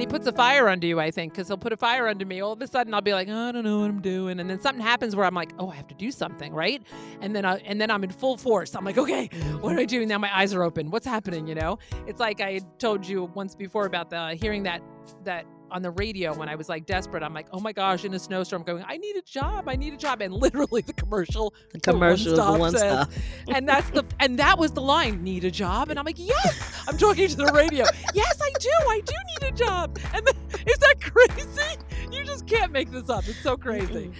he 0.00 0.06
puts 0.06 0.26
a 0.26 0.32
fire 0.32 0.68
under 0.68 0.86
you, 0.86 1.00
I 1.00 1.10
think, 1.10 1.32
because 1.32 1.48
he'll 1.48 1.56
put 1.56 1.72
a 1.72 1.76
fire 1.76 2.08
under 2.08 2.24
me. 2.24 2.40
All 2.40 2.52
of 2.52 2.60
a 2.60 2.66
sudden, 2.66 2.94
I'll 2.94 3.00
be 3.00 3.12
like, 3.12 3.28
oh, 3.28 3.48
I 3.48 3.52
don't 3.52 3.64
know 3.64 3.80
what 3.80 3.90
I'm 3.90 4.00
doing, 4.00 4.40
and 4.40 4.48
then 4.48 4.60
something 4.60 4.82
happens 4.82 5.16
where 5.16 5.26
I'm 5.26 5.34
like, 5.34 5.52
oh, 5.58 5.68
I 5.70 5.74
have 5.76 5.88
to 5.88 5.94
do 5.94 6.10
something, 6.10 6.52
right? 6.52 6.82
And 7.20 7.34
then, 7.34 7.44
I, 7.44 7.56
and 7.58 7.80
then 7.80 7.90
I'm 7.90 8.04
in 8.04 8.10
full 8.10 8.36
force. 8.36 8.74
I'm 8.74 8.84
like, 8.84 8.98
okay, 8.98 9.28
what 9.60 9.72
am 9.72 9.78
I 9.78 9.84
doing 9.84 10.08
now? 10.08 10.18
My 10.18 10.36
eyes 10.36 10.54
are 10.54 10.62
open. 10.62 10.90
What's 10.90 11.06
happening? 11.06 11.46
You 11.46 11.54
know, 11.54 11.78
it's 12.06 12.20
like 12.20 12.40
I 12.40 12.60
told 12.78 13.06
you 13.06 13.30
once 13.34 13.54
before 13.54 13.86
about 13.86 14.10
the 14.10 14.34
hearing 14.34 14.62
that 14.64 14.82
that 15.24 15.46
on 15.70 15.82
the 15.82 15.90
radio 15.90 16.34
when 16.34 16.48
I 16.48 16.54
was 16.54 16.68
like 16.68 16.86
desperate. 16.86 17.22
I'm 17.22 17.34
like, 17.34 17.46
oh 17.52 17.60
my 17.60 17.72
gosh, 17.72 18.04
in 18.04 18.12
a 18.14 18.18
snowstorm, 18.18 18.62
going, 18.62 18.84
I 18.86 18.96
need 18.96 19.16
a 19.16 19.22
job, 19.22 19.68
I 19.68 19.76
need 19.76 19.92
a 19.94 19.96
job, 19.96 20.20
and 20.20 20.34
literally 20.34 20.82
the 20.82 20.92
commercial, 20.92 21.54
the 21.72 21.80
commercial, 21.80 22.36
the 22.36 22.58
one 22.58 22.72
says, 22.72 23.06
and 23.48 23.68
that's 23.68 23.88
the 23.90 24.04
and 24.18 24.38
that 24.38 24.58
was 24.58 24.72
the 24.72 24.82
line, 24.82 25.22
need 25.22 25.44
a 25.44 25.50
job, 25.50 25.90
and 25.90 25.98
I'm 25.98 26.04
like, 26.04 26.18
yes, 26.18 26.84
I'm 26.88 26.96
talking 26.96 27.28
to 27.28 27.36
the 27.36 27.52
radio, 27.52 27.84
yes, 28.14 28.40
I 28.42 28.50
do, 28.58 28.70
I 28.88 29.00
do 29.04 29.14
need 29.40 29.52
a 29.52 29.56
job, 29.56 29.98
and 30.14 30.26
the, 30.26 30.34
is 30.66 30.78
that 30.78 30.96
crazy? 31.00 31.78
You 32.12 32.24
just 32.24 32.46
can't 32.46 32.72
make 32.72 32.90
this 32.90 33.08
up. 33.08 33.26
It's 33.28 33.40
so 33.42 33.56
crazy. 33.56 34.10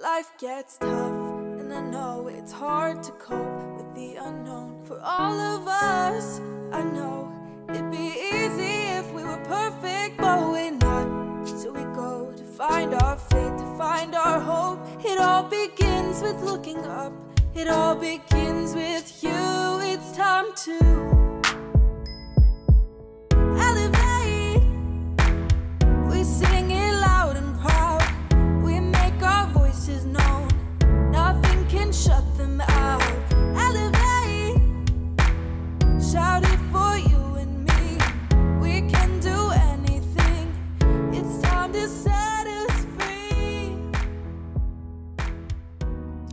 Life 0.00 0.30
gets 0.40 0.78
tough, 0.78 1.12
and 1.60 1.72
I 1.72 1.82
know 1.82 2.28
it's 2.32 2.52
hard 2.52 3.02
to 3.02 3.12
cope 3.12 3.76
with 3.76 3.94
the 3.94 4.16
unknown 4.16 4.82
for 4.86 4.98
all 5.00 5.38
of 5.38 5.68
us. 5.68 6.40
I 6.72 6.82
know 6.82 7.30
It'd 7.72 7.88
be 7.88 7.98
easy 7.98 8.40
if 8.42 8.79
we 9.12 9.24
were 9.24 9.42
perfect, 9.44 10.18
but 10.18 10.40
we're 10.50 10.70
not. 10.70 11.46
So 11.46 11.72
we 11.72 11.82
go 11.94 12.32
to 12.36 12.44
find 12.44 12.94
our 12.94 13.16
fate, 13.16 13.58
to 13.58 13.78
find 13.78 14.14
our 14.14 14.40
hope. 14.40 14.80
It 15.04 15.18
all 15.18 15.44
begins 15.44 16.22
with 16.22 16.42
looking 16.42 16.84
up. 16.84 17.12
It 17.54 17.68
all 17.68 17.94
begins 17.94 18.74
with 18.74 19.22
you. 19.22 19.80
It's 19.82 20.16
time 20.16 20.46
to. 20.64 21.19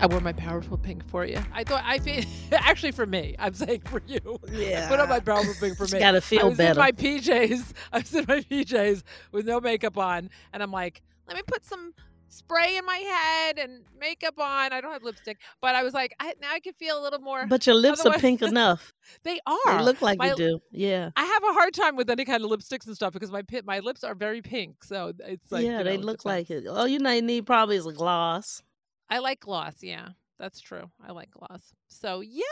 Wore 0.08 0.22
my 0.22 0.34
powerful 0.34 0.78
pink 0.78 1.08
for 1.08 1.26
you. 1.26 1.40
I 1.54 1.64
thought 1.64 1.84
I 1.86 2.00
feel 2.00 2.24
actually 2.52 2.92
for 2.92 3.06
me. 3.06 3.36
I'm 3.40 3.54
saying 3.54 3.82
for 3.86 4.02
you. 4.08 4.40
Yeah. 4.52 4.86
I 4.86 4.90
put 4.90 5.00
on 5.00 5.10
my 5.10 5.20
powerful 5.20 5.54
pink 5.60 5.78
for 5.78 5.88
me. 5.88 6.00
Got 6.00 6.12
to 6.12 6.22
feel 6.22 6.42
I 6.42 6.44
was 6.46 6.58
better. 6.58 6.72
In 6.72 6.78
my 6.78 6.92
PJs. 6.92 7.74
I 7.94 7.98
was 8.00 8.14
in 8.14 8.26
my 8.28 8.40
PJs 8.42 9.04
with 9.32 9.46
no 9.46 9.60
makeup 9.60 9.98
on, 9.98 10.30
and 10.54 10.64
I'm 10.64 10.72
like, 10.72 11.02
let 11.28 11.36
me 11.36 11.44
put 11.46 11.66
some 11.66 11.94
spray 12.30 12.78
in 12.78 12.86
my 12.86 12.98
head 12.98 13.58
and 13.58 13.84
makeup 14.00 14.40
on. 14.40 14.74
I 14.74 14.82
don't 14.82 14.92
have 14.92 15.04
lipstick, 15.04 15.38
but 15.62 15.76
I 15.76 15.84
was 15.84 15.94
like, 15.94 16.16
I, 16.20 16.34
now 16.42 16.52
I 16.52 16.60
can 16.60 16.74
feel 16.74 17.00
a 17.00 17.02
little 17.02 17.20
more. 17.20 17.46
But 17.48 17.66
your 17.66 17.76
lips 17.76 18.02
Otherwise, 18.02 18.18
are 18.18 18.22
pink 18.22 18.42
enough. 18.42 18.94
they 19.24 19.40
are. 19.46 19.78
They 19.78 19.84
look 19.84 20.02
like 20.02 20.20
my, 20.20 20.30
you 20.30 20.36
do. 20.36 20.60
Yeah. 20.72 21.10
I 21.16 21.24
have 21.24 21.44
a 21.44 21.54
hard 21.54 21.74
time 21.74 21.96
with 21.96 22.10
any 22.10 22.26
kind 22.26 22.44
of 22.44 22.50
lipsticks 22.52 22.88
and 22.88 22.96
stuff 22.96 23.14
because 23.14 23.32
my 23.32 23.42
pit, 23.42 23.66
my 23.66 23.80
lips 23.80 24.04
are 24.04 24.16
very 24.16 24.42
pink. 24.42 24.84
So 24.84 25.14
it's 25.20 25.52
like 25.52 25.66
yeah, 25.66 25.80
you 25.80 25.84
know, 25.84 25.84
they 25.84 25.98
look 25.98 26.26
like 26.26 26.50
it. 26.50 26.68
All 26.68 26.88
you 26.88 27.00
need 27.00 27.46
probably 27.46 27.78
is 27.78 27.86
a 27.86 27.94
gloss. 27.94 28.62
I 29.10 29.20
like 29.20 29.40
gloss. 29.42 29.76
Yeah. 29.82 30.10
That's 30.40 30.60
true. 30.62 30.90
I 31.06 31.12
like 31.14 31.32
gloss. 31.32 31.74
So 31.88 32.22
yay! 32.22 32.44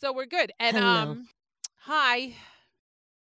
So 0.00 0.12
we're 0.12 0.26
good. 0.26 0.52
And 0.60 0.76
Hello. 0.76 1.12
um, 1.12 1.28
hi, 1.80 2.34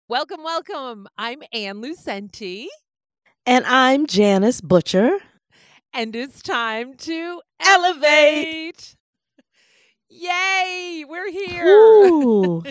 welcome, 0.08 0.44
welcome. 0.44 1.08
I'm 1.18 1.42
Ann 1.52 1.82
Lucente, 1.82 2.68
And 3.46 3.66
I'm 3.66 4.08
Janice 4.08 4.62
Butcher. 4.62 5.18
and 5.94 6.16
it's 6.16 6.42
time 6.42 6.94
to 6.96 7.42
elevate. 7.60 8.96
Yay! 10.10 11.04
We're 11.08 11.32
here. 11.32 11.66
Ooh, 11.68 12.64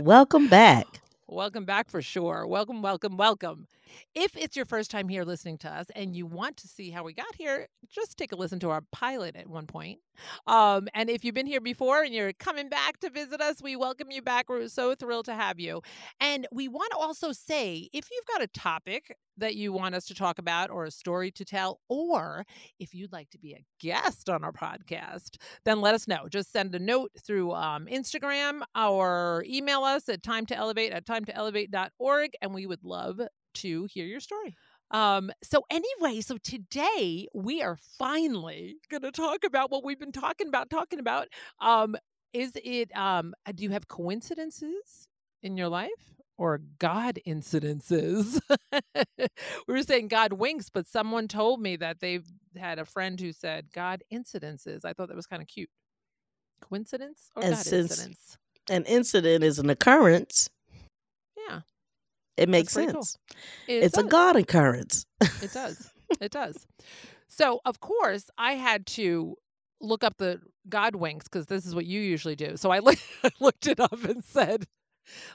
welcome 0.00 0.48
back. 0.48 0.86
Welcome 1.28 1.64
back 1.64 1.90
for 1.90 2.02
sure. 2.02 2.46
Welcome, 2.46 2.82
welcome, 2.82 3.16
welcome. 3.16 3.66
If 4.14 4.36
it's 4.36 4.56
your 4.56 4.66
first 4.66 4.90
time 4.90 5.08
here 5.08 5.24
listening 5.24 5.58
to 5.58 5.68
us 5.68 5.86
and 5.94 6.14
you 6.14 6.26
want 6.26 6.56
to 6.58 6.68
see 6.68 6.90
how 6.90 7.04
we 7.04 7.12
got 7.12 7.34
here, 7.36 7.68
just 7.88 8.16
take 8.16 8.32
a 8.32 8.36
listen 8.36 8.58
to 8.60 8.70
our 8.70 8.82
pilot 8.92 9.36
at 9.36 9.48
one 9.48 9.66
point. 9.66 10.00
Um, 10.46 10.88
and 10.94 11.10
if 11.10 11.24
you've 11.24 11.34
been 11.34 11.46
here 11.46 11.60
before 11.60 12.02
and 12.02 12.14
you're 12.14 12.32
coming 12.32 12.68
back 12.68 13.00
to 13.00 13.10
visit 13.10 13.40
us, 13.40 13.62
we 13.62 13.76
welcome 13.76 14.10
you 14.10 14.22
back. 14.22 14.48
We're 14.48 14.68
so 14.68 14.94
thrilled 14.94 15.26
to 15.26 15.34
have 15.34 15.60
you. 15.60 15.82
And 16.20 16.46
we 16.52 16.68
want 16.68 16.92
to 16.92 16.98
also 16.98 17.32
say 17.32 17.88
if 17.92 18.08
you've 18.10 18.26
got 18.26 18.42
a 18.42 18.46
topic 18.46 19.14
that 19.38 19.54
you 19.54 19.72
want 19.72 19.94
us 19.94 20.06
to 20.06 20.14
talk 20.14 20.38
about 20.38 20.70
or 20.70 20.84
a 20.84 20.90
story 20.90 21.30
to 21.30 21.44
tell, 21.44 21.80
or 21.88 22.44
if 22.78 22.94
you'd 22.94 23.12
like 23.12 23.30
to 23.30 23.38
be 23.38 23.52
a 23.52 23.64
guest 23.80 24.28
on 24.28 24.42
our 24.44 24.52
podcast, 24.52 25.36
then 25.64 25.80
let 25.80 25.94
us 25.94 26.08
know. 26.08 26.26
Just 26.28 26.52
send 26.52 26.74
a 26.74 26.78
note 26.78 27.10
through 27.24 27.52
um, 27.52 27.86
Instagram 27.86 28.62
or 28.74 29.44
email 29.46 29.82
us 29.82 30.08
at 30.08 30.22
time 30.22 30.46
to 30.46 30.56
elevate 30.56 30.92
at 30.92 31.06
time 31.06 31.24
to 31.26 31.34
elevate.org, 31.34 32.30
and 32.40 32.54
we 32.54 32.66
would 32.66 32.82
love 32.82 33.20
to 33.56 33.86
hear 33.86 34.06
your 34.06 34.20
story. 34.20 34.56
Um, 34.90 35.30
so 35.42 35.64
anyway, 35.70 36.20
so 36.20 36.36
today 36.38 37.26
we 37.34 37.62
are 37.62 37.76
finally 37.98 38.76
gonna 38.90 39.10
talk 39.10 39.44
about 39.44 39.70
what 39.70 39.84
we've 39.84 39.98
been 39.98 40.12
talking 40.12 40.48
about, 40.48 40.70
talking 40.70 41.00
about. 41.00 41.28
Um, 41.60 41.96
is 42.32 42.52
it 42.64 42.96
um 42.96 43.34
do 43.54 43.64
you 43.64 43.70
have 43.70 43.88
coincidences 43.88 45.08
in 45.42 45.56
your 45.56 45.68
life? 45.68 45.90
Or 46.38 46.60
God 46.78 47.18
incidences. 47.26 48.38
we 49.16 49.28
were 49.66 49.82
saying 49.82 50.08
God 50.08 50.34
winks, 50.34 50.68
but 50.68 50.86
someone 50.86 51.28
told 51.28 51.62
me 51.62 51.76
that 51.76 52.00
they've 52.00 52.26
had 52.54 52.78
a 52.78 52.84
friend 52.84 53.18
who 53.18 53.32
said 53.32 53.72
God 53.72 54.02
incidences. 54.12 54.84
I 54.84 54.92
thought 54.92 55.08
that 55.08 55.16
was 55.16 55.26
kind 55.26 55.40
of 55.40 55.48
cute. 55.48 55.70
Coincidence 56.60 57.30
or 57.34 57.42
And 57.42 57.54
God 57.54 57.66
incidence? 57.66 58.38
An 58.68 58.84
incident 58.84 59.44
is 59.44 59.58
an 59.58 59.70
occurrence. 59.70 60.50
Yeah, 61.48 61.60
It 62.36 62.48
makes 62.48 62.74
pretty 62.74 62.92
cool. 62.92 63.02
sense. 63.02 63.18
it 63.66 63.82
It's 63.84 63.98
a. 63.98 64.04
God 64.04 64.36
occurrence. 64.36 65.06
It 65.20 65.50
does. 65.52 65.90
It 66.20 66.32
does. 66.32 66.66
So, 67.28 67.60
of 67.64 67.80
course, 67.80 68.30
I 68.38 68.52
had 68.52 68.86
to 68.86 69.36
look 69.80 70.04
up 70.04 70.16
the 70.18 70.40
God 70.68 70.96
winks 70.96 71.26
because 71.26 71.46
this 71.46 71.66
is 71.66 71.74
what 71.74 71.86
you 71.86 72.00
usually 72.00 72.36
do. 72.36 72.56
So 72.56 72.70
I, 72.70 72.78
look, 72.78 72.98
I 73.24 73.30
looked 73.40 73.66
it 73.66 73.80
up 73.80 74.04
and 74.04 74.24
said, 74.24 74.66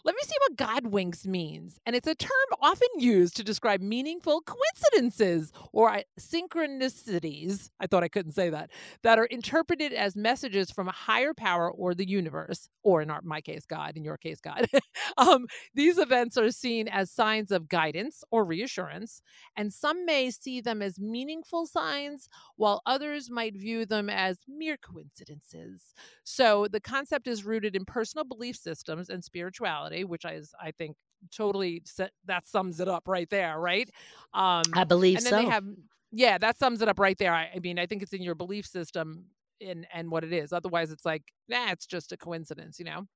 let 0.03 0.15
me 0.15 0.21
see 0.23 0.35
what 0.47 0.57
God 0.57 0.87
winks 0.87 1.25
means. 1.25 1.79
And 1.85 1.95
it's 1.95 2.07
a 2.07 2.15
term 2.15 2.29
often 2.61 2.87
used 2.97 3.35
to 3.37 3.43
describe 3.43 3.81
meaningful 3.81 4.41
coincidences 4.41 5.51
or 5.71 6.01
synchronicities. 6.19 7.69
I 7.79 7.87
thought 7.87 8.03
I 8.03 8.07
couldn't 8.07 8.33
say 8.33 8.49
that, 8.49 8.71
that 9.03 9.19
are 9.19 9.25
interpreted 9.25 9.93
as 9.93 10.15
messages 10.15 10.71
from 10.71 10.87
a 10.87 10.91
higher 10.91 11.33
power 11.33 11.71
or 11.71 11.93
the 11.93 12.07
universe, 12.07 12.69
or 12.83 13.01
in 13.01 13.09
our, 13.09 13.21
my 13.23 13.41
case, 13.41 13.65
God, 13.65 13.95
in 13.95 14.03
your 14.03 14.17
case, 14.17 14.39
God. 14.39 14.65
um, 15.17 15.45
these 15.73 15.97
events 15.97 16.37
are 16.37 16.51
seen 16.51 16.87
as 16.87 17.11
signs 17.11 17.51
of 17.51 17.69
guidance 17.69 18.23
or 18.31 18.43
reassurance, 18.45 19.21
and 19.55 19.73
some 19.73 20.05
may 20.05 20.31
see 20.31 20.61
them 20.61 20.81
as 20.81 20.99
meaningful 20.99 21.65
signs, 21.65 22.27
while 22.55 22.81
others 22.85 23.29
might 23.29 23.55
view 23.55 23.85
them 23.85 24.09
as 24.09 24.37
mere 24.47 24.77
coincidences. 24.77 25.93
So 26.23 26.67
the 26.71 26.79
concept 26.79 27.27
is 27.27 27.45
rooted 27.45 27.75
in 27.75 27.85
personal 27.85 28.25
belief 28.25 28.55
systems 28.55 29.09
and 29.09 29.23
spirituality, 29.61 30.03
which 30.03 30.25
is, 30.25 30.53
I 30.59 30.71
think, 30.71 30.95
totally 31.31 31.81
se- 31.85 32.09
that 32.25 32.47
sums 32.47 32.79
it 32.79 32.87
up 32.87 33.07
right 33.07 33.29
there, 33.29 33.59
right? 33.59 33.89
Um, 34.33 34.63
I 34.73 34.83
believe 34.83 35.17
and 35.17 35.25
then 35.25 35.31
so. 35.31 35.37
they 35.37 35.45
have, 35.45 35.65
yeah, 36.11 36.37
that 36.37 36.57
sums 36.57 36.81
it 36.81 36.89
up 36.89 36.99
right 36.99 37.17
there. 37.17 37.33
I, 37.33 37.49
I 37.55 37.59
mean, 37.59 37.79
I 37.79 37.85
think 37.85 38.01
it's 38.01 38.13
in 38.13 38.21
your 38.21 38.35
belief 38.35 38.65
system 38.65 39.25
in 39.59 39.85
and 39.93 40.09
what 40.09 40.23
it 40.23 40.33
is. 40.33 40.51
Otherwise, 40.51 40.91
it's 40.91 41.05
like, 41.05 41.23
nah, 41.47 41.71
it's 41.71 41.85
just 41.85 42.11
a 42.11 42.17
coincidence, 42.17 42.79
you 42.79 42.85
know. 42.85 43.07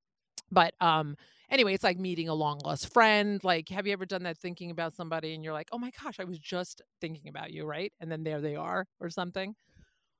But 0.51 0.75
um, 0.79 1.17
anyway, 1.49 1.73
it's 1.73 1.83
like 1.83 1.97
meeting 1.97 2.29
a 2.29 2.33
long 2.33 2.59
lost 2.63 2.93
friend. 2.93 3.43
Like, 3.43 3.69
have 3.69 3.87
you 3.87 3.93
ever 3.93 4.05
done 4.05 4.23
that 4.23 4.37
thinking 4.37 4.69
about 4.69 4.93
somebody 4.93 5.33
and 5.33 5.43
you're 5.43 5.53
like, 5.53 5.69
oh 5.71 5.79
my 5.79 5.91
gosh, 6.03 6.19
I 6.19 6.23
was 6.23 6.37
just 6.37 6.83
thinking 7.01 7.27
about 7.27 7.51
you, 7.51 7.65
right? 7.65 7.91
And 7.99 8.11
then 8.11 8.23
there 8.23 8.41
they 8.41 8.55
are, 8.55 8.85
or 8.99 9.09
something. 9.09 9.55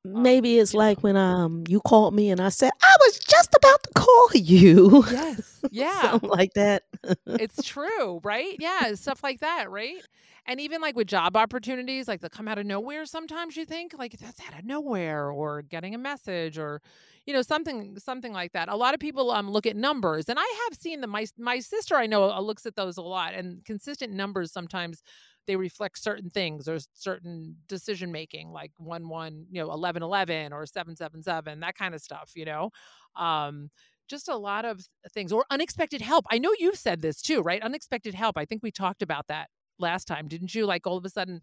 Maybe 0.06 0.60
it's 0.60 0.74
like 0.74 1.02
when 1.04 1.18
um 1.18 1.64
you 1.68 1.82
called 1.82 2.14
me 2.14 2.30
and 2.30 2.40
I 2.40 2.50
said 2.50 2.72
I 2.82 2.96
was 3.02 3.20
just 3.20 3.56
about 3.56 3.84
to 3.84 3.90
call 3.96 4.28
you. 4.36 5.04
Yes. 5.12 5.52
Yeah. 5.72 6.00
Something 6.12 6.30
like 6.30 6.54
that. 6.54 6.84
it's 7.26 7.64
true, 7.64 8.22
right? 8.24 8.56
Yeah, 8.60 8.94
stuff 8.94 9.24
like 9.24 9.40
that, 9.40 9.70
right? 9.72 9.98
And 10.46 10.60
even 10.62 10.80
like 10.80 10.96
with 10.96 11.08
job 11.08 11.36
opportunities, 11.36 12.08
like 12.08 12.22
they 12.22 12.30
come 12.30 12.48
out 12.48 12.60
of 12.60 12.68
nowhere 12.68 13.06
sometimes 13.08 13.58
you 13.58 13.66
think 13.66 13.98
like 13.98 14.12
that's 14.20 14.40
out 14.42 14.60
of 14.60 14.64
nowhere 14.64 15.32
or 15.32 15.64
getting 15.64 15.96
a 15.96 15.98
message 15.98 16.60
or 16.60 16.82
you 17.26 17.34
know 17.34 17.42
something 17.42 17.98
something 17.98 18.32
like 18.32 18.54
that. 18.54 18.70
A 18.70 18.76
lot 18.76 18.94
of 18.94 19.00
people 19.00 19.32
um 19.32 19.50
look 19.50 19.66
at 19.66 19.76
numbers 19.76 20.30
and 20.30 20.38
I 20.40 20.68
have 20.70 20.78
seen 20.80 21.02
them 21.02 21.10
my 21.10 21.26
my 21.38 21.60
sister 21.60 21.96
I 21.96 22.06
know 22.06 22.32
uh, 22.32 22.40
looks 22.40 22.68
at 22.68 22.76
those 22.76 22.98
a 22.98 23.02
lot 23.02 23.34
and 23.34 23.66
consistent 23.66 24.14
numbers 24.14 24.52
sometimes 24.52 25.02
they 25.48 25.56
reflect 25.56 26.00
certain 26.00 26.30
things 26.30 26.68
or 26.68 26.78
certain 26.94 27.58
decision 27.68 28.12
making 28.12 28.50
like 28.52 28.72
1 28.78 29.08
1 29.10 29.46
you 29.52 29.62
know 29.62 29.72
11 29.72 30.04
11 30.04 30.54
or 30.54 30.66
7 30.66 30.96
7 30.96 31.24
7 31.24 31.60
that 31.62 31.76
kind 31.76 31.96
of 31.96 32.02
stuff 32.02 32.32
you 32.36 32.46
know 32.46 32.70
um 33.16 33.70
just 34.08 34.28
a 34.30 34.36
lot 34.36 34.66
of 34.66 34.82
things 35.14 35.32
or 35.32 35.46
unexpected 35.50 36.00
help. 36.00 36.26
I 36.30 36.38
know 36.38 36.54
you've 36.60 36.78
said 36.78 37.02
this 37.02 37.24
too, 37.24 37.42
right? 37.42 37.60
Unexpected 37.64 38.14
help. 38.14 38.38
I 38.38 38.46
think 38.46 38.62
we 38.62 38.70
talked 38.70 39.02
about 39.02 39.26
that 39.30 39.50
last 39.80 40.06
time, 40.06 40.28
didn't 40.28 40.54
you? 40.54 40.68
Like 40.68 40.86
all 40.86 40.96
of 40.98 41.06
a 41.06 41.10
sudden 41.10 41.42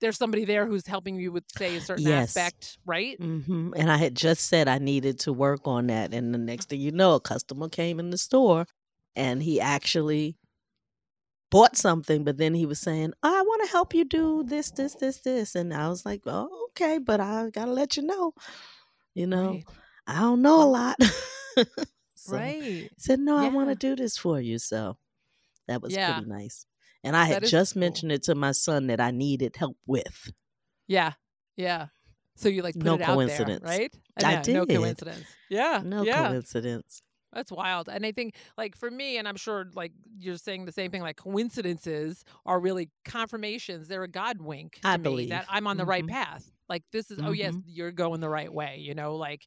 there's 0.00 0.18
somebody 0.18 0.44
there 0.44 0.66
who's 0.66 0.86
helping 0.86 1.16
you 1.16 1.32
with 1.32 1.44
say 1.50 1.76
a 1.76 1.80
certain 1.80 2.06
Yes. 2.06 2.08
aspect, 2.08 2.78
right? 2.86 3.20
hmm 3.20 3.72
And 3.76 3.90
I 3.90 3.98
had 3.98 4.16
just 4.16 4.46
said 4.48 4.68
I 4.68 4.78
needed 4.78 5.20
to 5.20 5.32
work 5.32 5.62
on 5.66 5.88
that. 5.88 6.14
And 6.14 6.34
the 6.34 6.38
next 6.38 6.70
thing 6.70 6.80
you 6.80 6.92
know, 6.92 7.16
a 7.16 7.20
customer 7.20 7.68
came 7.68 8.00
in 8.00 8.10
the 8.10 8.18
store 8.18 8.66
and 9.16 9.42
he 9.42 9.60
actually 9.60 10.38
bought 11.52 11.76
something, 11.76 12.24
but 12.24 12.38
then 12.38 12.54
he 12.54 12.66
was 12.66 12.80
saying, 12.80 13.12
I 13.22 13.42
want 13.42 13.62
to 13.64 13.70
help 13.70 13.94
you 13.94 14.04
do 14.04 14.42
this, 14.42 14.70
this, 14.72 14.94
this, 14.96 15.18
this. 15.18 15.54
And 15.54 15.72
I 15.72 15.88
was 15.88 16.04
like, 16.04 16.22
oh, 16.26 16.68
okay, 16.70 16.98
but 16.98 17.20
I 17.20 17.50
got 17.50 17.66
to 17.66 17.72
let 17.72 17.96
you 17.96 18.02
know, 18.02 18.32
you 19.14 19.26
know, 19.28 19.50
Right. 19.50 19.64
I 20.06 20.20
don't 20.20 20.42
know 20.42 20.62
a 20.62 20.64
lot. 20.64 20.96
So 22.14 22.36
right. 22.36 22.62
he 22.62 22.88
said, 22.98 23.18
no, 23.18 23.36
I 23.36 23.48
want 23.48 23.68
to 23.70 23.74
do 23.74 23.96
this 23.96 24.16
for 24.16 24.40
you. 24.40 24.58
So 24.60 24.96
that 25.66 25.82
was 25.82 25.92
Yeah. 25.92 26.12
pretty 26.12 26.28
nice. 26.30 26.66
And 27.02 27.16
I 27.16 27.24
had 27.24 27.44
just 27.44 27.72
cool. 27.74 27.80
mentioned 27.80 28.12
it 28.12 28.22
to 28.24 28.36
my 28.36 28.52
son 28.52 28.86
that 28.86 29.00
I 29.00 29.10
needed 29.10 29.56
help 29.56 29.76
with. 29.86 30.30
Yeah. 30.86 31.14
Yeah. 31.56 31.88
So 32.36 32.48
you 32.48 32.62
like 32.62 32.74
put 32.74 32.84
No 32.84 32.94
it 32.94 33.02
out 33.02 33.14
coincidence. 33.14 33.62
there, 33.64 33.78
right? 33.78 33.94
I 34.22 34.36
know, 34.36 34.64
No 34.64 34.66
coincidence. 34.66 35.24
Yeah. 35.50 35.82
No 35.84 36.04
yeah. 36.04 36.28
coincidence. 36.28 37.02
That's 37.32 37.50
wild. 37.50 37.88
And 37.88 38.04
I 38.04 38.12
think 38.12 38.36
like 38.58 38.76
for 38.76 38.90
me, 38.90 39.16
and 39.16 39.26
I'm 39.26 39.36
sure 39.36 39.66
like 39.74 39.92
you're 40.18 40.36
saying 40.36 40.66
the 40.66 40.72
same 40.72 40.90
thing, 40.90 41.00
like 41.02 41.16
coincidences 41.16 42.24
are 42.44 42.60
really 42.60 42.90
confirmations. 43.04 43.88
They're 43.88 44.02
a 44.02 44.08
God 44.08 44.40
wink 44.42 44.80
to 44.84 44.84
I 44.84 44.96
me 44.98 45.24
believe. 45.24 45.30
that 45.30 45.46
I'm 45.48 45.66
on 45.66 45.78
the 45.78 45.86
right 45.86 46.06
Mhm. 46.06 46.06
path. 46.06 46.50
Like 46.68 46.82
this 46.92 47.10
is, 47.10 47.20
oh 47.24 47.32
yes, 47.32 47.54
Mhm. 47.54 47.64
you're 47.64 47.92
going 47.92 48.20
the 48.20 48.28
right 48.28 48.52
way, 48.52 48.78
you 48.78 48.94
know, 48.94 49.16
like 49.16 49.46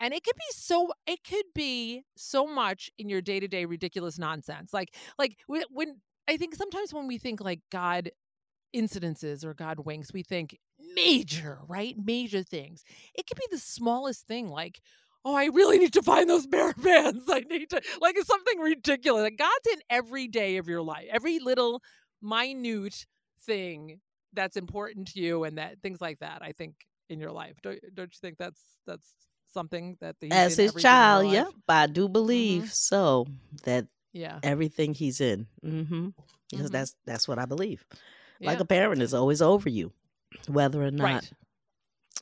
and 0.00 0.14
it 0.14 0.24
could 0.24 0.36
be 0.36 0.44
so 0.52 0.92
it 1.06 1.24
could 1.24 1.46
be 1.54 2.04
so 2.16 2.46
much 2.46 2.90
in 2.98 3.08
your 3.08 3.22
day-to-day 3.22 3.66
ridiculous 3.66 4.18
nonsense. 4.18 4.72
Like 4.74 4.94
like 5.18 5.38
when 5.48 6.00
I 6.28 6.36
think 6.36 6.54
sometimes 6.56 6.94
when 6.94 7.06
we 7.08 7.18
think 7.18 7.40
like 7.40 7.60
God 7.70 8.10
incidences 8.74 9.44
or 9.44 9.54
God 9.54 9.80
winks, 9.80 10.12
we 10.12 10.22
think 10.22 10.58
major, 10.94 11.60
right? 11.68 11.96
Major 11.98 12.42
things. 12.42 12.84
It 13.14 13.26
could 13.26 13.38
be 13.38 13.46
the 13.50 13.58
smallest 13.58 14.26
thing, 14.26 14.48
like, 14.48 14.80
oh, 15.24 15.34
I 15.34 15.46
really 15.46 15.78
need 15.78 15.92
to 15.94 16.02
find 16.02 16.28
those 16.28 16.46
bear 16.46 16.72
bands. 16.78 17.24
I 17.28 17.40
need 17.40 17.70
to, 17.70 17.82
like, 18.00 18.16
it's 18.16 18.26
something 18.28 18.58
ridiculous. 18.58 19.22
Like, 19.22 19.38
God's 19.38 19.66
in 19.72 19.80
every 19.90 20.28
day 20.28 20.56
of 20.56 20.68
your 20.68 20.82
life, 20.82 21.06
every 21.10 21.38
little 21.38 21.82
minute 22.22 23.06
thing 23.46 24.00
that's 24.32 24.56
important 24.56 25.08
to 25.08 25.20
you, 25.20 25.44
and 25.44 25.58
that 25.58 25.80
things 25.82 26.00
like 26.00 26.18
that. 26.20 26.42
I 26.42 26.52
think 26.52 26.74
in 27.08 27.20
your 27.20 27.32
life, 27.32 27.56
don't 27.62 27.78
don't 27.94 28.12
you 28.12 28.18
think 28.20 28.38
that's 28.38 28.60
that's 28.86 29.14
something 29.52 29.96
that 30.00 30.16
the 30.20 30.30
As 30.30 30.56
his 30.56 30.74
child, 30.74 31.32
yep, 31.32 31.48
I 31.68 31.86
do 31.86 32.08
believe 32.08 32.72
so 32.72 33.26
that 33.64 33.86
yeah, 34.12 34.38
everything 34.42 34.94
he's 34.94 35.20
in, 35.20 35.46
mm-hmm. 35.64 36.08
because 36.50 36.68
Mhm. 36.68 36.72
that's 36.72 36.94
that's 37.06 37.28
what 37.28 37.38
I 37.38 37.46
believe. 37.46 37.84
Like 38.40 38.60
a 38.60 38.64
parent 38.64 39.02
is 39.02 39.14
always 39.14 39.42
over 39.42 39.68
you, 39.68 39.92
whether 40.46 40.82
or 40.82 40.90
not 40.90 41.04
right, 41.04 41.32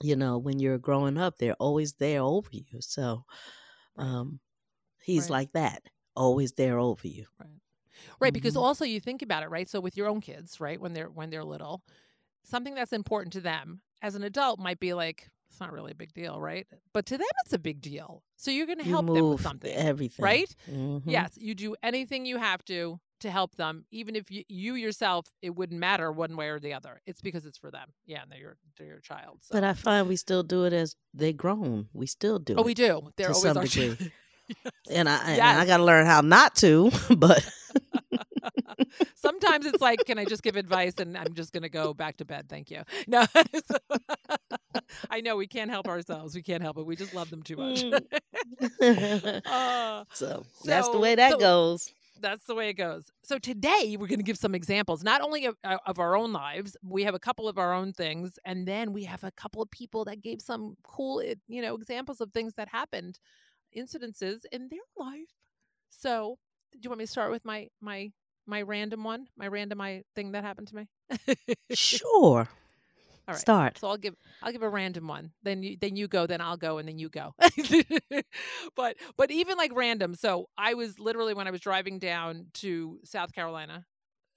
you 0.03 0.17
know 0.17 0.39
when 0.39 0.59
you're 0.61 0.79
growing 0.79 1.19
up, 1.19 1.39
they're 1.39 1.55
always 1.55 1.95
there 1.95 2.23
over 2.23 2.49
you. 2.53 2.81
So, 2.81 3.25
um, 3.99 4.41
he's 5.03 5.29
Right. 5.29 5.31
like 5.31 5.53
that, 5.53 5.85
always 6.17 6.53
there 6.55 6.79
over 6.81 7.09
you. 7.09 7.27
right. 8.21 8.33
Because 8.33 8.57
Mhm. 8.57 8.57
also 8.57 8.85
you 8.85 9.01
think 9.01 9.23
about 9.23 9.43
it, 9.43 9.49
right? 9.51 9.69
So 9.69 9.81
with 9.81 9.97
your 9.97 10.09
own 10.09 10.21
kids, 10.21 10.61
right, 10.61 10.81
when 10.81 10.93
they're 10.93 11.11
when 11.11 11.31
they're 11.31 11.45
little, 11.45 11.83
something 12.45 12.75
that's 12.75 12.93
important 12.95 13.33
to 13.35 13.43
them 13.43 13.83
as 14.03 14.17
an 14.17 14.25
adult 14.25 14.61
might 14.61 14.81
be 14.81 14.95
like 14.95 15.31
it's 15.51 15.61
not 15.61 15.73
really 15.73 15.93
a 15.93 15.97
big 15.97 16.15
deal, 16.15 16.41
right? 16.41 16.67
But 16.95 17.07
to 17.07 17.19
them, 17.19 17.29
it's 17.45 17.55
a 17.55 17.59
big 17.59 17.81
deal. 17.81 18.25
So 18.37 18.51
you're 18.51 18.67
going 18.67 18.79
to 18.79 18.85
help 18.85 19.11
them 19.13 19.29
with 19.29 19.41
something, 19.41 19.73
everything, 19.73 20.43
right? 20.43 20.55
Mhm. 20.67 21.29
Yes, 21.29 21.39
you 21.39 21.55
do 21.55 21.77
anything 21.83 22.27
you 22.27 22.39
have 22.39 22.65
to 22.67 23.01
to 23.21 23.31
help 23.31 23.57
them, 23.57 23.85
even 23.91 24.17
if 24.17 24.31
you, 24.31 24.45
you 24.49 24.75
yourself 24.75 25.27
it 25.43 25.55
wouldn't 25.55 25.81
matter 25.81 26.11
one 26.13 26.37
way 26.37 26.49
or 26.49 26.59
the 26.59 26.75
other. 26.75 27.01
It's 27.07 27.21
because 27.21 27.47
it's 27.47 27.59
for 27.59 27.71
them. 27.71 27.89
Yeah, 28.05 28.23
and 28.23 28.31
they're 28.31 28.39
your 28.39 28.57
they're 28.79 28.87
your 28.87 29.01
child. 29.01 29.39
So. 29.43 29.55
But 29.55 29.65
I 29.65 29.75
find 29.75 30.09
we 30.09 30.17
still 30.17 30.43
do 30.43 30.65
it 30.65 30.73
as 30.73 30.97
they 31.15 31.33
grown. 31.33 31.89
We 31.93 32.07
still 32.07 32.39
do 32.39 32.55
oh, 32.57 32.61
it. 32.61 32.67
we 32.67 32.75
do. 32.75 33.11
They're 33.17 33.29
to 33.29 33.35
always 33.35 33.43
some 33.43 33.57
our 33.59 33.65
degree. 33.65 33.87
children. 33.97 34.13
and 34.91 35.09
I 35.09 35.31
and 35.33 35.61
I 35.61 35.67
got 35.67 35.79
to 35.79 35.85
learn 35.85 36.07
how 36.07 36.21
not 36.21 36.55
to. 36.57 36.91
But 37.17 37.49
Sometimes 39.15 39.67
it's 39.67 39.81
like, 39.81 40.05
can 40.05 40.19
I 40.19 40.25
just 40.25 40.43
give 40.43 40.57
advice 40.57 40.95
and 40.99 41.17
I'm 41.17 41.35
just 41.35 41.53
going 41.53 41.63
to 41.63 41.69
go 41.69 41.95
back 41.95 42.19
to 42.19 42.25
bed? 42.25 42.49
Thank 42.49 42.71
you. 42.71 42.83
No, 43.07 43.27
I 45.11 45.21
know 45.21 45.37
we 45.37 45.47
can't 45.47 45.71
help 45.71 45.89
ourselves. 45.89 46.35
We 46.35 46.43
can't 46.43 46.63
help 46.63 46.79
it. 46.79 46.87
We 46.87 46.97
just 46.97 47.15
love 47.15 47.31
them 47.31 47.43
too 47.43 47.57
much. 47.57 47.85
Uh, 48.81 50.05
so 50.13 50.45
that's 50.65 50.89
the 50.89 50.99
way 50.99 51.15
that 51.15 51.33
so- 51.33 51.39
goes. 51.39 51.93
That's 52.21 52.45
the 52.45 52.55
way 52.55 52.69
it 52.69 52.75
goes. 52.75 53.11
So 53.25 53.39
today 53.39 53.97
we're 53.99 54.07
going 54.09 54.19
to 54.19 54.25
give 54.25 54.37
some 54.39 54.55
examples, 54.55 55.03
not 55.03 55.21
only 55.21 55.47
of, 55.47 55.57
uh, 55.65 55.79
of 55.87 55.99
our 55.99 56.17
own 56.17 56.33
lives. 56.33 56.77
We 56.83 57.05
have 57.05 57.15
a 57.15 57.19
couple 57.19 57.49
of 57.49 57.59
our 57.59 57.73
own 57.73 57.93
things, 57.93 58.39
and 58.45 58.67
then 58.67 58.93
we 58.93 59.05
have 59.05 59.25
a 59.25 59.31
couple 59.33 59.63
of 59.63 59.71
people 59.71 60.05
that 60.07 60.23
gave 60.23 60.41
some 60.41 60.77
cool, 60.83 61.21
eh, 61.21 61.35
you 61.49 61.63
know, 61.63 61.75
examples 61.77 62.21
of 62.21 62.33
things 62.33 62.55
that 62.55 62.69
happened, 62.69 63.19
incidences 63.77 64.41
in 64.53 64.69
their 64.69 64.81
life. 64.97 65.35
So, 65.91 66.39
do 66.73 66.79
you 66.83 66.91
want 66.91 66.99
me 67.01 67.07
to 67.07 67.11
start 67.11 67.31
with 67.31 67.45
my 67.45 67.69
my 67.81 68.13
my 68.47 68.63
random 68.63 69.05
one, 69.05 69.29
my 69.37 69.49
random 69.49 69.81
I 69.81 70.05
thing 70.15 70.33
that 70.33 70.45
happened 70.45 70.69
to 70.69 70.77
me? 70.77 70.89
Sure. 71.71 72.49
All 73.29 73.35
right. 73.35 73.41
Start. 73.41 73.79
So 73.79 73.89
I'll 73.89 73.97
give 73.97 74.15
I'll 74.43 74.53
give 74.53 74.63
a 74.63 74.69
random 74.69 75.09
one. 75.09 75.33
Then 75.43 75.63
you 75.63 75.77
then 75.81 75.97
you 75.97 76.07
go, 76.07 76.27
then 76.27 76.41
I'll 76.41 76.57
go, 76.57 76.79
and 76.79 76.89
then 76.89 76.99
you 76.99 77.09
go. 77.09 77.35
but 78.77 78.97
but 79.17 79.31
even 79.31 79.57
like 79.57 79.73
random. 79.75 80.15
So 80.15 80.49
I 80.57 80.75
was 80.75 80.99
literally 80.99 81.35
when 81.35 81.49
I 81.49 81.51
was 81.51 81.61
driving 81.61 81.99
down 81.99 82.47
to 82.55 83.01
South 83.05 83.33
Carolina 83.33 83.85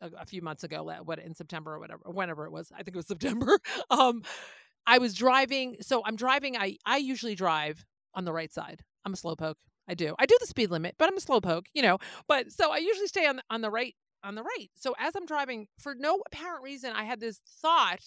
a, 0.01 0.09
a 0.21 0.25
few 0.25 0.41
months 0.41 0.63
ago, 0.63 0.91
what 1.03 1.19
in 1.19 1.35
September 1.35 1.75
or 1.75 1.79
whatever, 1.79 2.01
whenever 2.05 2.45
it 2.45 2.51
was. 2.51 2.71
I 2.73 2.77
think 2.77 2.89
it 2.89 2.97
was 2.97 3.07
September. 3.07 3.59
Um, 3.91 4.23
I 4.85 4.97
was 4.97 5.13
driving. 5.13 5.77
So 5.81 6.01
I'm 6.05 6.15
driving. 6.15 6.57
I 6.57 6.77
I 6.85 6.97
usually 6.97 7.35
drive 7.35 7.85
on 8.15 8.25
the 8.25 8.33
right 8.33 8.51
side. 8.51 8.81
I'm 9.05 9.13
a 9.13 9.17
slowpoke. 9.17 9.55
I 9.87 9.93
do. 9.93 10.15
I 10.19 10.25
do 10.25 10.37
the 10.39 10.47
speed 10.47 10.71
limit, 10.71 10.95
but 10.97 11.09
I'm 11.09 11.17
a 11.17 11.21
slowpoke. 11.21 11.65
You 11.73 11.83
know. 11.83 11.97
But 12.27 12.51
so 12.51 12.71
I 12.71 12.77
usually 12.77 13.07
stay 13.07 13.27
on 13.27 13.41
on 13.49 13.61
the 13.61 13.69
right 13.69 13.95
on 14.23 14.35
the 14.35 14.43
right. 14.43 14.67
So 14.75 14.95
as 14.99 15.15
I'm 15.15 15.25
driving, 15.25 15.67
for 15.79 15.95
no 15.95 16.21
apparent 16.25 16.63
reason, 16.63 16.91
I 16.93 17.03
had 17.03 17.19
this 17.19 17.39
thought. 17.61 17.99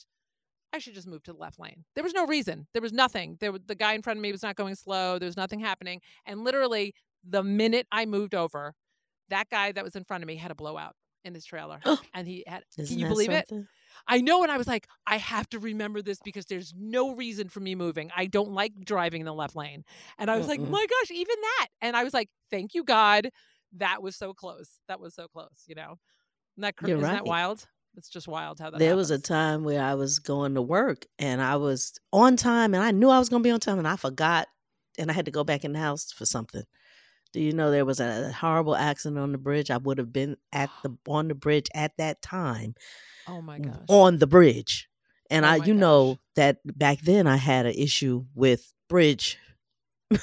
I 0.72 0.78
should 0.78 0.94
just 0.94 1.06
move 1.06 1.22
to 1.24 1.32
the 1.32 1.38
left 1.38 1.58
lane. 1.58 1.84
There 1.94 2.04
was 2.04 2.14
no 2.14 2.26
reason. 2.26 2.66
There 2.72 2.82
was 2.82 2.92
nothing. 2.92 3.36
There 3.40 3.52
the 3.52 3.74
guy 3.74 3.92
in 3.92 4.02
front 4.02 4.18
of 4.18 4.22
me 4.22 4.32
was 4.32 4.42
not 4.42 4.56
going 4.56 4.74
slow. 4.74 5.18
There 5.18 5.26
was 5.26 5.36
nothing 5.36 5.60
happening. 5.60 6.00
And 6.26 6.44
literally, 6.44 6.94
the 7.28 7.42
minute 7.42 7.86
I 7.92 8.06
moved 8.06 8.34
over, 8.34 8.74
that 9.28 9.48
guy 9.50 9.72
that 9.72 9.84
was 9.84 9.96
in 9.96 10.04
front 10.04 10.22
of 10.22 10.28
me 10.28 10.36
had 10.36 10.50
a 10.50 10.54
blowout 10.54 10.94
in 11.24 11.34
his 11.34 11.44
trailer, 11.44 11.80
and 12.14 12.26
he 12.26 12.44
had. 12.46 12.64
Isn't 12.78 12.94
can 12.94 12.98
you 12.98 13.08
believe 13.08 13.30
it? 13.30 13.50
I 14.08 14.20
know, 14.20 14.42
and 14.42 14.50
I 14.50 14.56
was 14.56 14.66
like, 14.66 14.86
I 15.06 15.18
have 15.18 15.48
to 15.50 15.58
remember 15.58 16.02
this 16.02 16.18
because 16.24 16.46
there's 16.46 16.72
no 16.76 17.14
reason 17.14 17.48
for 17.48 17.60
me 17.60 17.74
moving. 17.74 18.10
I 18.16 18.26
don't 18.26 18.52
like 18.52 18.72
driving 18.84 19.20
in 19.20 19.26
the 19.26 19.34
left 19.34 19.54
lane. 19.54 19.84
And 20.18 20.30
I 20.30 20.38
was 20.38 20.48
like, 20.48 20.60
Mm-mm. 20.60 20.70
my 20.70 20.86
gosh, 20.86 21.10
even 21.10 21.36
that. 21.40 21.66
And 21.82 21.96
I 21.96 22.02
was 22.02 22.14
like, 22.14 22.28
thank 22.50 22.74
you, 22.74 22.84
God. 22.84 23.28
That 23.76 24.02
was 24.02 24.16
so 24.16 24.32
close. 24.32 24.80
That 24.88 24.98
was 24.98 25.14
so 25.14 25.28
close, 25.28 25.64
you 25.66 25.74
know? 25.74 25.98
Isn't 26.56 26.62
that, 26.62 26.76
cr- 26.76 26.88
isn't 26.88 27.00
that 27.00 27.26
wild? 27.26 27.66
It's 27.96 28.08
just 28.08 28.26
wild 28.26 28.58
how 28.58 28.70
that 28.70 28.78
There 28.78 28.96
was 28.96 29.10
a 29.10 29.18
time 29.18 29.64
where 29.64 29.82
I 29.82 29.94
was 29.94 30.18
going 30.18 30.54
to 30.54 30.62
work 30.62 31.06
and 31.18 31.42
I 31.42 31.56
was 31.56 31.92
on 32.12 32.36
time 32.36 32.74
and 32.74 32.82
I 32.82 32.90
knew 32.90 33.10
I 33.10 33.18
was 33.18 33.28
going 33.28 33.42
to 33.42 33.46
be 33.46 33.50
on 33.50 33.60
time 33.60 33.78
and 33.78 33.88
I 33.88 33.96
forgot 33.96 34.48
and 34.98 35.10
I 35.10 35.14
had 35.14 35.26
to 35.26 35.30
go 35.30 35.44
back 35.44 35.64
in 35.64 35.72
the 35.72 35.78
house 35.78 36.12
for 36.12 36.24
something. 36.24 36.62
Do 37.32 37.40
you 37.40 37.52
know 37.52 37.70
there 37.70 37.84
was 37.84 38.00
a 38.00 38.32
horrible 38.32 38.76
accident 38.76 39.18
on 39.18 39.32
the 39.32 39.38
bridge? 39.38 39.70
I 39.70 39.78
would 39.78 39.98
have 39.98 40.12
been 40.12 40.36
at 40.52 40.70
the 40.82 40.96
on 41.06 41.28
the 41.28 41.34
bridge 41.34 41.68
at 41.74 41.96
that 41.98 42.22
time 42.22 42.74
Oh 43.28 43.40
my 43.40 43.58
gosh. 43.58 43.76
on 43.88 44.18
the 44.18 44.26
bridge. 44.26 44.88
And 45.30 45.44
Oh 45.44 45.48
I 45.48 45.56
you 45.56 45.74
know 45.74 46.18
that 46.36 46.58
back 46.64 47.00
then 47.00 47.26
I 47.26 47.36
had 47.36 47.66
an 47.66 47.74
issue 47.74 48.24
with 48.34 48.72
bridge 48.88 49.38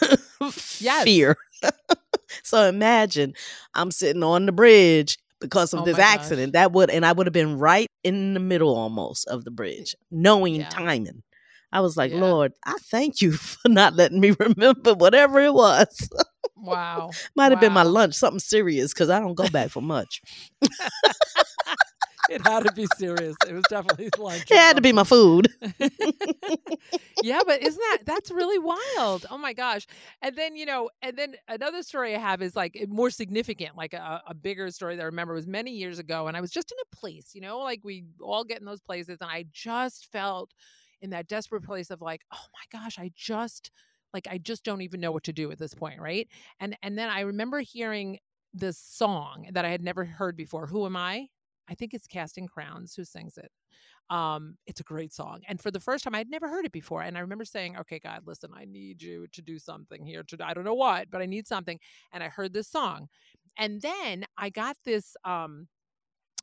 fear. 0.52 1.36
so 2.44 2.68
imagine 2.68 3.34
I'm 3.74 3.92
sitting 3.92 4.24
on 4.24 4.46
the 4.46 4.52
bridge 4.52 5.18
because 5.40 5.74
of 5.74 5.82
Oh 5.82 5.84
this 5.84 5.98
my 5.98 6.00
gosh. 6.00 6.16
accident. 6.16 6.54
That 6.54 6.72
would 6.74 6.90
and 6.90 7.06
I 7.06 7.12
would 7.12 7.28
have 7.28 7.34
been 7.34 7.58
right 7.58 7.88
in 8.04 8.34
the 8.34 8.40
middle 8.40 8.76
almost 8.76 9.28
of 9.28 9.44
the 9.46 9.52
bridge, 9.52 9.96
knowing 10.12 10.56
Yeah. 10.56 10.70
timing. 10.70 11.24
I 11.72 11.82
was 11.82 11.98
like, 11.98 12.12
Yeah. 12.12 12.20
Lord, 12.20 12.54
I 12.66 12.76
thank 12.92 13.22
you 13.22 13.32
for 13.34 13.70
not 13.70 13.96
letting 13.96 14.20
me 14.20 14.32
remember 14.40 14.94
whatever 14.94 15.40
it 15.40 15.54
was. 15.54 16.10
Wow. 16.56 17.10
Might 17.36 17.52
have 17.52 17.60
been 17.60 17.74
my 17.74 17.84
lunch, 17.84 18.16
something 18.16 18.40
serious, 18.40 18.94
because 18.94 19.10
I 19.10 19.20
don't 19.20 19.36
go 19.36 19.48
back 19.50 19.70
for 19.70 19.82
much. 19.82 20.22
It 22.30 22.46
had 22.46 22.64
to 22.66 22.74
be 22.74 22.86
serious. 22.98 23.36
It 23.48 23.54
was 23.54 23.64
definitely 23.70 24.10
lunch. 24.18 24.44
It 24.50 24.58
had 24.58 24.76
to 24.76 24.82
be 24.82 24.92
my 24.92 25.04
food. 25.04 25.48
yeah, 27.24 27.42
but 27.46 27.62
isn't 27.62 27.80
that 27.80 28.00
that's 28.06 28.32
really 28.32 28.60
wild? 28.60 29.26
Oh 29.30 29.38
my 29.38 29.54
gosh! 29.54 29.88
And 30.22 30.36
then 30.36 30.56
you 30.56 30.66
know, 30.66 30.90
and 31.02 31.18
then 31.18 31.36
another 31.48 31.84
story 31.84 32.16
I 32.16 32.20
have 32.20 32.42
is 32.42 32.56
like 32.56 32.78
more 32.88 33.10
significant, 33.10 33.76
like 33.76 33.94
a, 33.94 34.22
a 34.28 34.34
bigger 34.34 34.70
story 34.72 34.96
that 34.96 35.02
I 35.02 35.06
remember 35.06 35.34
was 35.34 35.48
many 35.48 35.72
years 35.72 36.00
ago, 36.00 36.28
and 36.28 36.38
I 36.38 36.42
was 36.42 36.52
just 36.52 36.72
in 36.72 36.78
a 36.82 36.96
place, 36.96 37.32
you 37.34 37.42
know, 37.42 37.60
like 37.60 37.82
we 37.84 38.06
all 38.22 38.44
get 38.44 38.60
in 38.60 38.66
those 38.66 38.82
places, 38.82 39.18
and 39.22 39.30
I 39.30 39.46
just 39.52 40.12
felt 40.12 40.54
in 41.02 41.12
that 41.12 41.28
desperate 41.28 41.64
place 41.64 41.90
of 41.90 42.02
like, 42.02 42.22
oh 42.32 42.46
my 42.54 42.80
gosh, 42.80 43.00
I 43.00 43.12
just 43.16 43.72
like 44.14 44.28
I 44.30 44.38
just 44.38 44.64
don't 44.64 44.82
even 44.82 45.00
know 45.00 45.12
what 45.12 45.24
to 45.24 45.34
do 45.34 45.52
at 45.52 45.60
this 45.60 45.74
point, 45.74 46.00
right? 46.00 46.28
And 46.60 46.78
and 46.84 46.98
then 46.98 47.10
I 47.10 47.22
remember 47.22 47.60
hearing 47.60 48.20
this 48.54 48.78
song 48.78 49.48
that 49.52 49.66
I 49.66 49.70
had 49.70 49.82
never 49.82 50.06
heard 50.06 50.36
before. 50.36 50.68
Who 50.68 50.86
am 50.86 50.96
I? 50.96 51.28
I 51.70 51.76
think 51.76 51.94
it's 51.94 52.08
Casting 52.08 52.48
Crowns 52.48 52.96
who 52.96 53.04
sings 53.04 53.38
it. 53.38 53.52
Um, 54.10 54.58
it's 54.66 54.80
a 54.80 54.84
great 54.84 55.14
song. 55.14 55.42
And 55.48 55.62
for 55.62 55.70
the 55.70 55.80
first 55.80 56.04
time, 56.04 56.16
I'd 56.16 56.30
never 56.30 56.50
heard 56.50 56.66
it 56.66 56.72
before. 56.72 57.04
And 57.04 57.18
I 57.18 57.22
remember 57.22 57.46
saying, 57.46 57.78
okay, 57.78 58.00
God, 58.00 58.22
listen, 58.26 58.50
I 58.56 58.66
need 58.66 59.02
you 59.02 59.28
to 59.34 59.42
do 59.42 59.60
something 59.60 60.04
here. 60.04 60.24
To 60.24 60.38
I 60.44 60.54
don't 60.54 60.64
know 60.64 60.74
what, 60.74 61.10
but 61.12 61.22
I 61.22 61.26
need 61.26 61.48
something. 61.48 61.80
And 62.12 62.24
I 62.24 62.30
heard 62.30 62.54
this 62.54 62.68
song. 62.68 63.08
And 63.58 63.82
then 63.82 64.26
I 64.38 64.50
got 64.50 64.78
this 64.84 65.16
um 65.26 65.68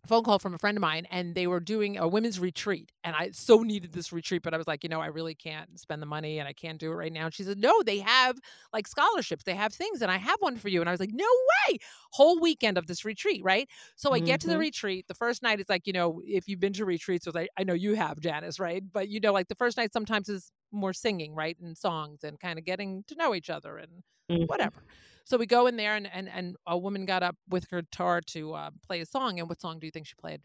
phone 0.06 0.22
call 0.22 0.38
from 0.38 0.54
a 0.54 0.58
friend 0.58 0.76
of 0.76 0.80
mine 0.82 1.06
and 1.10 1.34
they 1.34 1.46
were 1.46 1.60
doing 1.60 1.96
a 1.98 2.06
women's 2.08 2.38
retreat 2.40 2.92
and 3.04 3.16
i 3.16 3.30
so 3.30 3.62
needed 3.62 3.92
this 3.92 4.12
retreat 4.12 4.42
but 4.42 4.54
i 4.54 4.56
was 4.56 4.66
like 4.66 4.82
you 4.82 4.88
know 4.88 5.00
i 5.00 5.06
really 5.06 5.34
can't 5.34 5.78
spend 5.78 6.00
the 6.02 6.06
money 6.06 6.38
and 6.38 6.48
i 6.48 6.52
can't 6.52 6.78
do 6.78 6.90
it 6.92 6.94
right 6.94 7.12
now 7.12 7.26
and 7.26 7.34
she 7.34 7.42
said 7.42 7.58
no 7.58 7.82
they 7.82 7.98
have 7.98 8.38
like 8.72 8.86
scholarships 8.86 9.44
they 9.44 9.54
have 9.54 9.72
things 9.72 10.02
and 10.02 10.10
i 10.10 10.16
have 10.16 10.36
one 10.40 10.56
for 10.56 10.68
you 10.68 10.80
and 10.80 10.88
i 10.88 10.92
was 10.92 11.00
like 11.00 11.12
no 11.12 11.26
way 11.68 11.78
whole 12.12 12.40
weekend 12.40 12.78
of 12.78 12.86
this 12.86 13.04
retreat 13.04 13.42
right 13.44 13.68
so 13.96 14.12
i 14.12 14.20
get 14.20 14.40
to 14.40 14.48
the 14.48 14.56
Mhm. 14.56 14.58
retreat 14.58 15.06
the 15.08 15.14
first 15.14 15.42
night 15.42 15.60
it's 15.60 15.70
like 15.70 15.86
you 15.86 15.92
know 15.92 16.20
if 16.24 16.48
you've 16.48 16.60
been 16.60 16.72
to 16.72 16.84
retreats 16.84 17.26
I, 17.34 17.48
I 17.58 17.64
know 17.64 17.74
you 17.74 17.94
have 17.94 18.20
janice 18.20 18.58
right 18.58 18.82
but 18.92 19.08
you 19.08 19.20
know 19.20 19.32
like 19.32 19.48
the 19.48 19.54
first 19.54 19.76
night 19.76 19.92
sometimes 19.92 20.28
is 20.28 20.50
more 20.72 20.92
singing 20.92 21.34
right 21.34 21.56
and 21.60 21.76
songs 21.76 22.22
and 22.24 22.38
kind 22.40 22.58
of 22.58 22.64
getting 22.64 23.04
to 23.08 23.14
know 23.16 23.34
each 23.34 23.50
other 23.50 23.76
and 23.78 24.02
Mhm. 24.28 24.46
whatever. 24.46 24.82
So 25.26 25.36
we 25.36 25.44
go 25.46 25.66
in 25.66 25.76
there, 25.76 25.94
and 25.96 26.06
and 26.06 26.28
and 26.28 26.56
a 26.66 26.78
woman 26.78 27.04
got 27.04 27.22
up 27.22 27.36
with 27.48 27.66
her 27.70 27.82
guitar 27.82 28.20
to 28.28 28.54
uh, 28.54 28.70
play 28.86 29.00
a 29.00 29.06
song. 29.06 29.38
And 29.40 29.48
what 29.48 29.60
song 29.60 29.78
do 29.80 29.86
you 29.86 29.90
think 29.90 30.06
she 30.06 30.14
played? 30.14 30.40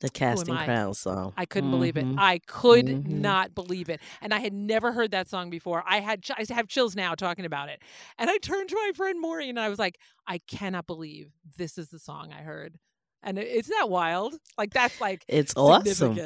The 0.00 0.08
casting 0.10 0.54
crown 0.56 0.92
song. 0.94 1.32
I 1.38 1.46
couldn't 1.46 1.70
believe 1.70 1.96
it. 1.96 2.04
Mhm. 2.04 2.16
I 2.18 2.38
could 2.46 2.84
Mhm. 2.86 3.06
not 3.06 3.54
believe 3.54 3.88
it, 3.88 4.00
and 4.20 4.34
I 4.34 4.40
had 4.40 4.52
never 4.52 4.92
heard 4.92 5.10
that 5.12 5.28
song 5.28 5.48
before. 5.50 5.82
I 5.86 6.00
had 6.00 6.22
ch- 6.22 6.32
I 6.32 6.44
have 6.54 6.68
chills 6.68 6.94
now 6.96 7.14
talking 7.14 7.44
about 7.46 7.68
it. 7.70 7.80
And 8.18 8.28
I 8.30 8.36
turned 8.38 8.68
to 8.70 8.74
my 8.74 8.92
friend 8.94 9.18
Maureen, 9.20 9.50
and 9.50 9.60
I 9.60 9.68
was 9.70 9.78
like, 9.78 9.98
I 10.26 10.38
cannot 10.38 10.86
believe 10.86 11.30
this 11.56 11.78
is 11.78 11.88
the 11.88 11.98
song 11.98 12.32
I 12.32 12.42
heard. 12.42 12.78
And 13.22 13.38
it- 13.38 13.48
isn't 13.48 13.74
that 13.78 13.88
wild? 13.90 14.34
Like 14.58 14.72
that's 14.74 15.00
like 15.00 15.24
It's 15.28 15.54
awesome. 15.56 16.18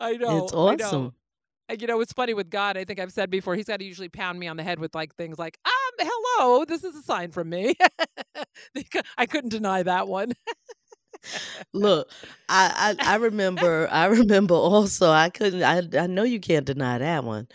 I 0.00 0.12
know. 0.16 0.44
It's 0.44 0.52
I 0.52 0.74
know. 0.74 1.12
You 1.78 1.86
know, 1.86 2.00
it's 2.00 2.12
funny 2.12 2.34
with 2.34 2.50
God. 2.50 2.76
I 2.76 2.84
think 2.84 3.00
I've 3.00 3.12
said 3.12 3.30
before, 3.30 3.54
he's 3.54 3.66
got 3.66 3.78
to 3.78 3.84
usually 3.84 4.08
pound 4.08 4.38
me 4.38 4.46
on 4.48 4.56
the 4.56 4.62
head 4.62 4.78
with 4.78 4.94
like 4.94 5.14
things 5.14 5.38
like, 5.38 5.58
um, 5.64 6.06
hello, 6.06 6.64
this 6.64 6.84
is 6.84 6.94
a 6.94 7.02
sign 7.02 7.30
from 7.30 7.48
me. 7.50 7.74
I 9.18 9.26
couldn't 9.26 9.50
deny 9.50 9.82
that 9.82 10.08
one. 10.08 10.32
Look, 11.72 12.10
I, 12.48 12.96
I 13.00 13.14
I 13.14 13.16
remember 13.16 13.88
I 13.90 14.06
remember 14.06 14.54
also 14.54 15.10
I 15.10 15.30
couldn't 15.30 15.62
I 15.62 15.82
I 15.98 16.06
know 16.06 16.24
you 16.24 16.40
can't 16.40 16.66
deny 16.66 16.98
that 16.98 17.24
one. 17.24 17.48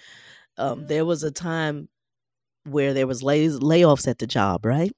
Um, 0.57 0.85
there 0.87 1.05
was 1.05 1.23
a 1.23 1.31
time 1.31 1.89
where 2.65 2.93
there 2.93 3.07
was 3.07 3.23
lay, 3.23 3.47
layoffs 3.47 4.07
at 4.07 4.19
the 4.19 4.27
job, 4.27 4.65
right? 4.65 4.91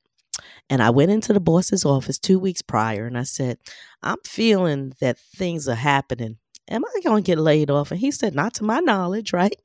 And 0.69 0.81
I 0.81 0.89
went 0.91 1.11
into 1.11 1.33
the 1.33 1.39
boss's 1.39 1.85
office 1.85 2.19
two 2.19 2.39
weeks 2.39 2.61
prior, 2.61 3.05
and 3.07 3.17
I 3.17 3.23
said, 3.23 3.57
"I'm 4.03 4.19
feeling 4.25 4.93
that 5.01 5.17
things 5.17 5.67
are 5.67 5.75
happening. 5.75 6.37
Am 6.69 6.85
I 6.85 7.01
going 7.03 7.23
to 7.23 7.27
get 7.27 7.39
laid 7.39 7.69
off?" 7.69 7.91
And 7.91 7.99
he 7.99 8.11
said, 8.11 8.35
"Not 8.35 8.53
to 8.55 8.63
my 8.63 8.79
knowledge, 8.79 9.33
right?" 9.33 9.55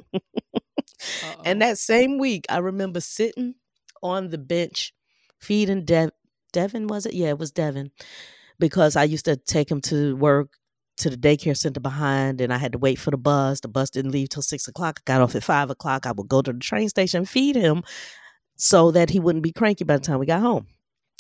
And 1.44 1.60
that 1.62 1.78
same 1.78 2.18
week, 2.18 2.46
I 2.48 2.58
remember 2.58 3.00
sitting 3.00 3.54
on 4.02 4.30
the 4.30 4.38
bench 4.38 4.92
feeding 5.40 5.84
Dev- 5.84 6.10
Devin, 6.52 6.86
was 6.86 7.06
it? 7.06 7.14
Yeah, 7.14 7.28
it 7.28 7.38
was 7.38 7.50
Devin. 7.50 7.90
Because 8.58 8.96
I 8.96 9.04
used 9.04 9.24
to 9.26 9.36
take 9.36 9.70
him 9.70 9.80
to 9.82 10.16
work 10.16 10.50
to 10.98 11.10
the 11.10 11.16
daycare 11.16 11.56
center 11.56 11.80
behind, 11.80 12.40
and 12.40 12.52
I 12.52 12.58
had 12.58 12.72
to 12.72 12.78
wait 12.78 12.98
for 12.98 13.10
the 13.10 13.16
bus. 13.16 13.60
The 13.60 13.68
bus 13.68 13.90
didn't 13.90 14.12
leave 14.12 14.28
till 14.28 14.42
six 14.42 14.68
o'clock. 14.68 15.00
I 15.00 15.12
got 15.12 15.20
off 15.20 15.34
at 15.34 15.42
five 15.42 15.70
o'clock. 15.70 16.06
I 16.06 16.12
would 16.12 16.28
go 16.28 16.40
to 16.40 16.52
the 16.52 16.58
train 16.58 16.88
station, 16.88 17.24
feed 17.24 17.56
him 17.56 17.82
so 18.56 18.92
that 18.92 19.10
he 19.10 19.18
wouldn't 19.18 19.42
be 19.42 19.52
cranky 19.52 19.84
by 19.84 19.96
the 19.96 20.04
time 20.04 20.20
we 20.20 20.26
got 20.26 20.40
home. 20.40 20.68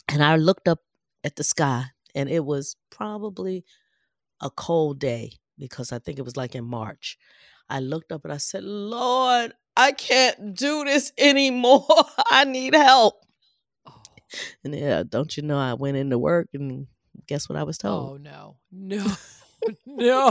And 0.08 0.22
I 0.22 0.36
looked 0.36 0.68
up 0.68 0.80
at 1.24 1.36
the 1.36 1.44
sky, 1.44 1.86
and 2.14 2.28
it 2.28 2.44
was 2.44 2.76
probably 2.90 3.64
a 4.40 4.50
cold 4.50 5.00
day 5.00 5.32
because 5.58 5.92
I 5.92 5.98
think 5.98 6.18
it 6.18 6.24
was 6.24 6.36
like 6.36 6.54
in 6.54 6.64
March. 6.64 7.18
I 7.68 7.80
looked 7.80 8.12
up 8.12 8.24
and 8.24 8.32
I 8.32 8.38
said, 8.38 8.64
Lord, 8.64 9.52
I 9.76 9.92
can't 9.92 10.54
do 10.54 10.84
this 10.84 11.12
anymore. 11.18 11.86
I 12.30 12.44
need 12.44 12.74
help. 12.74 13.14
Oh, 13.86 14.00
And 14.64 14.74
yeah, 14.74 15.02
don't 15.08 15.36
you 15.36 15.42
know, 15.42 15.58
I 15.58 15.74
went 15.74 15.96
into 15.96 16.18
work 16.18 16.48
and 16.54 16.86
guess 17.26 17.48
what 17.48 17.58
I 17.58 17.62
was 17.62 17.78
told? 17.78 18.12
oh, 18.12 18.16
no. 18.16 18.56
No. 18.72 19.04
no. 19.86 20.30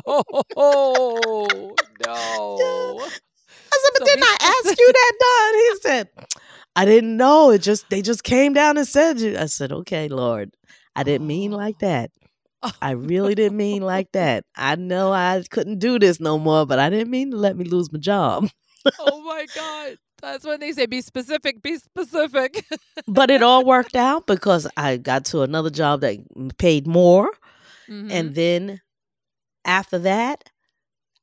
No. 2.06 3.00
I 3.74 3.80
said, 3.80 3.92
but 3.94 4.00
So 4.00 4.06
didn't 4.06 4.24
I 4.24 4.38
ask 4.42 4.80
you 4.80 4.94
that, 4.94 5.14
Don? 5.20 5.54
He 5.56 5.76
said, 5.82 6.10
I 6.76 6.86
didn't 6.86 7.18
know. 7.18 7.52
It 7.52 7.60
just 7.62 7.90
they 7.90 8.02
just 8.02 8.24
came 8.24 8.54
down 8.54 8.78
and 8.78 8.88
said 8.88 9.20
you. 9.20 9.38
I 9.38 9.46
said, 9.46 9.72
okay, 9.72 10.08
Lord. 10.08 10.56
I 10.96 11.04
didn't 11.04 11.28
mean 11.28 11.54
oh. 11.54 11.58
like 11.58 11.80
that. 11.80 12.12
I 12.82 12.92
really 12.92 13.36
didn't 13.36 13.58
mean 13.58 13.82
like 13.82 14.12
that. 14.14 14.46
I 14.56 14.76
know 14.76 15.12
I 15.12 15.44
couldn't 15.50 15.80
do 15.80 16.00
this 16.00 16.20
no 16.20 16.38
more, 16.40 16.66
but 16.66 16.80
I 16.80 16.90
didn't 16.90 17.10
mean 17.12 17.32
to 17.32 17.38
let 17.38 17.58
me 17.58 17.66
lose 17.66 17.92
my 17.92 18.00
job. 18.00 18.50
oh 19.00 19.22
my 19.24 19.46
God. 19.56 19.98
That's 20.22 20.46
when 20.46 20.62
they 20.62 20.72
say. 20.72 20.86
Be 20.86 21.02
specific. 21.02 21.62
Be 21.62 21.78
specific. 21.78 22.66
but 23.08 23.30
it 23.30 23.44
all 23.44 23.66
worked 23.66 23.96
out 23.96 24.26
because 24.26 24.68
I 24.78 24.96
got 24.98 25.26
to 25.26 25.42
another 25.42 25.70
job 25.70 26.02
that 26.02 26.18
paid 26.58 26.88
more. 26.88 27.30
Mhm. 27.90 28.12
And 28.12 28.36
then 28.36 28.80
after 29.66 30.00
that, 30.00 30.50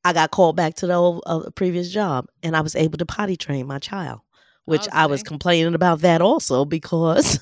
I 0.05 0.13
got 0.13 0.31
called 0.31 0.57
back 0.57 0.75
to 0.77 0.87
the 0.87 0.95
old, 0.95 1.23
uh, 1.27 1.51
previous 1.55 1.91
job 1.91 2.27
and 2.43 2.57
I 2.57 2.61
was 2.61 2.75
able 2.77 2.99
to 2.99 3.07
potty 3.07 3.37
train 3.37 3.67
my 3.67 3.79
child, 3.79 4.21
which 4.67 4.87
Oh, 4.87 4.91
I 4.93 5.07
was 5.07 5.23
complaining 5.23 5.75
about 5.75 6.01
that 6.01 6.21
also 6.23 6.65
because 6.65 7.39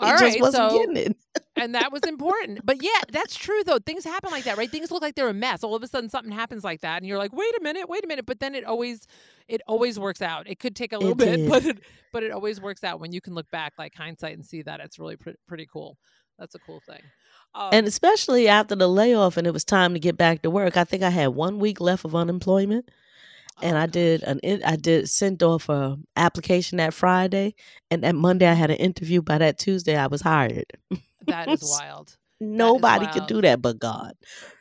All 0.00 0.10
just 0.10 0.22
right, 0.22 0.40
wasn't 0.40 0.70
so- 0.70 0.78
getting 0.78 0.96
it. 1.12 1.16
and 1.56 1.74
that 1.74 1.92
was 1.92 2.02
important. 2.02 2.60
But 2.64 2.82
yeah, 2.82 3.00
that's 3.10 3.34
true 3.36 3.62
though. 3.64 3.78
Things 3.78 4.04
happen 4.04 4.30
like 4.30 4.44
that, 4.44 4.56
right? 4.58 4.70
Things 4.70 4.90
look 4.90 5.02
like 5.02 5.14
they're 5.14 5.28
a 5.28 5.34
mess. 5.34 5.62
All 5.64 5.74
of 5.74 5.82
a 5.82 5.88
sudden 5.88 6.10
something 6.10 6.32
happens 6.32 6.64
like 6.64 6.80
that 6.82 6.98
and 6.98 7.06
you're 7.06 7.18
like, 7.18 7.32
"Wait 7.32 7.54
a 7.58 7.62
minute, 7.62 7.88
wait 7.88 8.04
a 8.04 8.06
minute." 8.06 8.26
But 8.26 8.40
then 8.40 8.54
it 8.54 8.64
always 8.64 9.06
it 9.48 9.60
always 9.66 9.98
works 9.98 10.22
out. 10.22 10.48
It 10.48 10.58
could 10.58 10.76
take 10.76 10.92
a 10.92 10.98
little 10.98 11.12
It 11.12 11.18
bit, 11.18 11.36
did. 11.36 11.48
but 11.50 11.64
it 11.64 11.78
but 12.12 12.22
it 12.22 12.30
always 12.32 12.60
works 12.60 12.84
out 12.84 13.00
when 13.00 13.12
you 13.12 13.20
can 13.20 13.34
look 13.34 13.50
back 13.50 13.74
like 13.78 13.94
hindsight 13.94 14.34
and 14.34 14.44
see 14.44 14.62
that 14.62 14.80
it's 14.80 14.98
really 14.98 15.16
pre- 15.16 15.34
pretty 15.48 15.66
cool. 15.72 15.96
That's 16.38 16.54
a 16.54 16.58
cool 16.58 16.80
thing. 16.86 17.00
Um, 17.54 17.70
And 17.72 17.86
especially 17.86 18.48
after 18.48 18.76
the 18.76 18.88
layoff 18.88 19.38
and 19.38 19.46
it 19.46 19.52
was 19.52 19.64
time 19.64 19.94
to 19.94 19.98
get 20.00 20.18
back 20.18 20.42
to 20.42 20.50
work, 20.50 20.76
I 20.76 20.84
think 20.84 21.02
I 21.02 21.08
had 21.10 21.28
one 21.28 21.58
week 21.58 21.80
left 21.80 22.04
of 22.04 22.14
unemployment. 22.14 22.90
And 23.62 23.76
oh, 23.76 23.80
I 23.80 23.86
did 23.86 24.22
an 24.22 24.40
I 24.64 24.76
did 24.76 25.08
sent 25.08 25.42
off 25.42 25.68
a 25.68 25.96
application 26.16 26.78
that 26.78 26.94
Friday, 26.94 27.54
and 27.90 28.02
that 28.04 28.14
Monday 28.14 28.46
I 28.46 28.54
had 28.54 28.70
an 28.70 28.76
interview. 28.76 29.22
By 29.22 29.38
that 29.38 29.58
Tuesday, 29.58 29.96
I 29.96 30.06
was 30.06 30.22
hired. 30.22 30.66
that 31.26 31.48
is 31.48 31.62
wild. 31.68 32.16
Nobody 32.40 33.06
could 33.06 33.14
wild. 33.20 33.28
do 33.28 33.40
that 33.42 33.62
but 33.62 33.78
God. 33.78 34.12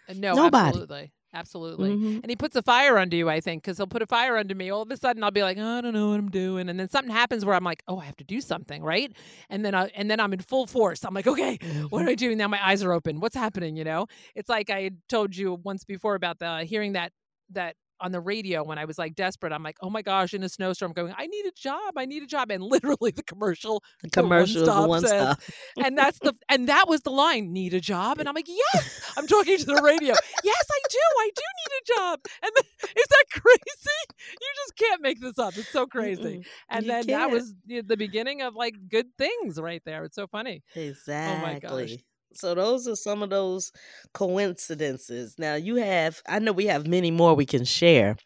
Uh, 0.07 0.13
No, 0.15 0.35
Nobody. 0.35 0.67
absolutely. 0.69 1.11
Absolutely. 1.33 1.89
Mhm. 1.89 2.21
And 2.23 2.29
he 2.29 2.37
puts 2.37 2.55
a 2.55 2.61
fire 2.61 2.97
under 2.97 3.17
you, 3.17 3.29
I 3.29 3.41
think, 3.41 3.61
because 3.61 3.75
he'll 3.75 3.87
put 3.87 4.01
a 4.01 4.05
fire 4.07 4.37
under 4.37 4.55
me. 4.55 4.69
All 4.69 4.83
of 4.83 4.89
a 4.89 4.95
sudden, 4.95 5.21
I'll 5.21 5.31
be 5.31 5.43
like, 5.43 5.57
"Oh, 5.59 5.77
I 5.79 5.81
don't 5.81 5.93
know 5.93 6.11
what 6.11 6.17
I'm 6.19 6.31
doing, 6.31 6.69
and 6.69 6.79
then 6.79 6.87
something 6.87 7.13
happens 7.13 7.43
where 7.43 7.53
I'm 7.53 7.63
like, 7.65 7.83
oh, 7.89 7.99
I 7.99 8.05
have 8.05 8.15
to 8.17 8.23
do 8.23 8.39
something, 8.39 8.81
right? 8.81 9.11
And 9.49 9.65
then, 9.65 9.75
I, 9.75 9.89
and 9.95 10.09
then 10.09 10.21
I'm 10.21 10.31
in 10.31 10.39
full 10.39 10.65
force. 10.65 11.03
I'm 11.03 11.13
like, 11.13 11.27
okay, 11.27 11.57
what 11.89 11.99
Mm-hmm. 11.99 12.05
do 12.05 12.09
I 12.09 12.15
doing 12.15 12.37
now? 12.37 12.47
My 12.47 12.65
eyes 12.65 12.81
are 12.83 12.93
open. 12.93 13.19
What's 13.19 13.35
happening? 13.35 13.75
You 13.75 13.83
know, 13.83 14.07
it's 14.33 14.47
like 14.47 14.69
I 14.69 14.91
told 15.09 15.35
you 15.35 15.55
once 15.61 15.83
before 15.83 16.15
about 16.15 16.39
the 16.39 16.63
hearing 16.63 16.93
that 16.93 17.11
that 17.51 17.75
on 17.99 18.11
the 18.11 18.19
radio 18.19 18.63
when 18.63 18.77
I 18.77 18.85
was 18.85 18.97
like 18.97 19.15
desperate. 19.15 19.51
I'm 19.53 19.63
like, 19.63 19.77
oh 19.81 19.89
my 19.89 20.01
gosh, 20.01 20.33
in 20.33 20.43
a 20.43 20.49
snowstorm, 20.49 20.93
going, 20.93 21.13
I 21.17 21.27
need 21.27 21.45
a 21.45 21.51
job, 21.51 21.93
I 21.97 22.05
need 22.05 22.23
a 22.23 22.27
job, 22.27 22.51
and 22.51 22.63
literally 22.63 23.11
the 23.11 23.23
commercial 23.23 23.83
The 24.03 24.09
commercial 24.09 24.65
the 24.65 24.87
one 24.87 25.01
stop. 25.05 25.41
and 25.83 25.97
that's 25.97 26.19
the 26.19 26.33
and 26.49 26.67
that 26.69 26.87
was 26.87 27.01
the 27.01 27.09
line 27.11 27.51
need 27.53 27.73
a 27.73 27.79
job 27.79 28.19
and 28.19 28.27
i'm 28.27 28.35
like 28.35 28.47
yes 28.47 29.13
i'm 29.17 29.27
talking 29.27 29.57
to 29.57 29.65
the 29.65 29.81
radio 29.81 30.13
yes 30.43 30.63
i 30.71 30.79
do 30.89 30.97
i 31.19 31.29
do 31.35 31.41
need 31.41 31.81
a 31.81 31.99
job 31.99 32.19
and 32.43 32.51
then, 32.55 32.63
is 32.97 33.05
that 33.09 33.23
crazy 33.41 34.15
you 34.41 34.47
just 34.57 34.75
can't 34.77 35.01
make 35.01 35.19
this 35.19 35.37
up 35.39 35.55
it's 35.57 35.69
so 35.69 35.85
crazy 35.85 36.21
Mm-mm. 36.37 36.45
and 36.69 36.85
then 36.89 37.05
that 37.07 37.29
can't. 37.29 37.31
was 37.31 37.53
the 37.65 37.81
the 37.81 37.97
beginning 37.97 38.41
of 38.41 38.55
like 38.55 38.75
good 38.89 39.07
things 39.17 39.59
right 39.59 39.81
there 39.85 40.03
it's 40.03 40.15
so 40.15 40.27
funny 40.27 40.63
oh 40.75 40.81
Exactly. 40.81 42.05
So 42.35 42.53
those 42.55 42.87
are 42.87 42.95
some 42.95 43.23
of 43.23 43.29
those 43.29 43.71
coincidences. 44.13 45.35
Now 45.37 45.55
you 45.55 45.75
have 45.75 46.21
I 46.27 46.39
know 46.39 46.51
we 46.51 46.65
have 46.67 46.87
many 46.87 47.11
more 47.11 47.33
we 47.35 47.45
can 47.45 47.65
share, 47.65 48.17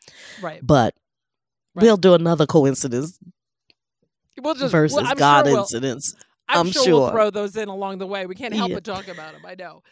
right 0.42 0.60
but 0.66 0.96
Right. 1.75 1.84
we'll 1.84 1.98
do 1.98 2.16
another 2.16 2.48
coincidence 2.48 3.20
we'll 4.42 4.56
just 4.56 4.72
versus 4.72 4.96
well, 4.98 5.06
I'm 5.06 5.16
God 5.18 5.46
sure 5.46 5.54
we'll, 5.54 5.62
incidents. 5.62 6.16
I'm, 6.48 6.60
I'm 6.68 6.72
sure, 6.72 6.84
we'll 6.88 7.12
throw 7.12 7.30
those 7.30 7.56
in 7.56 7.70
along 7.70 8.00
the 8.00 8.08
way 8.08 8.25
we 8.25 8.34
can't 8.34 8.56
help 8.56 8.70
Yeah. 8.70 8.75
but 8.78 8.84
talk 8.84 9.08
about 9.08 9.34
them 9.34 9.46
i 9.46 9.54
know 9.54 9.84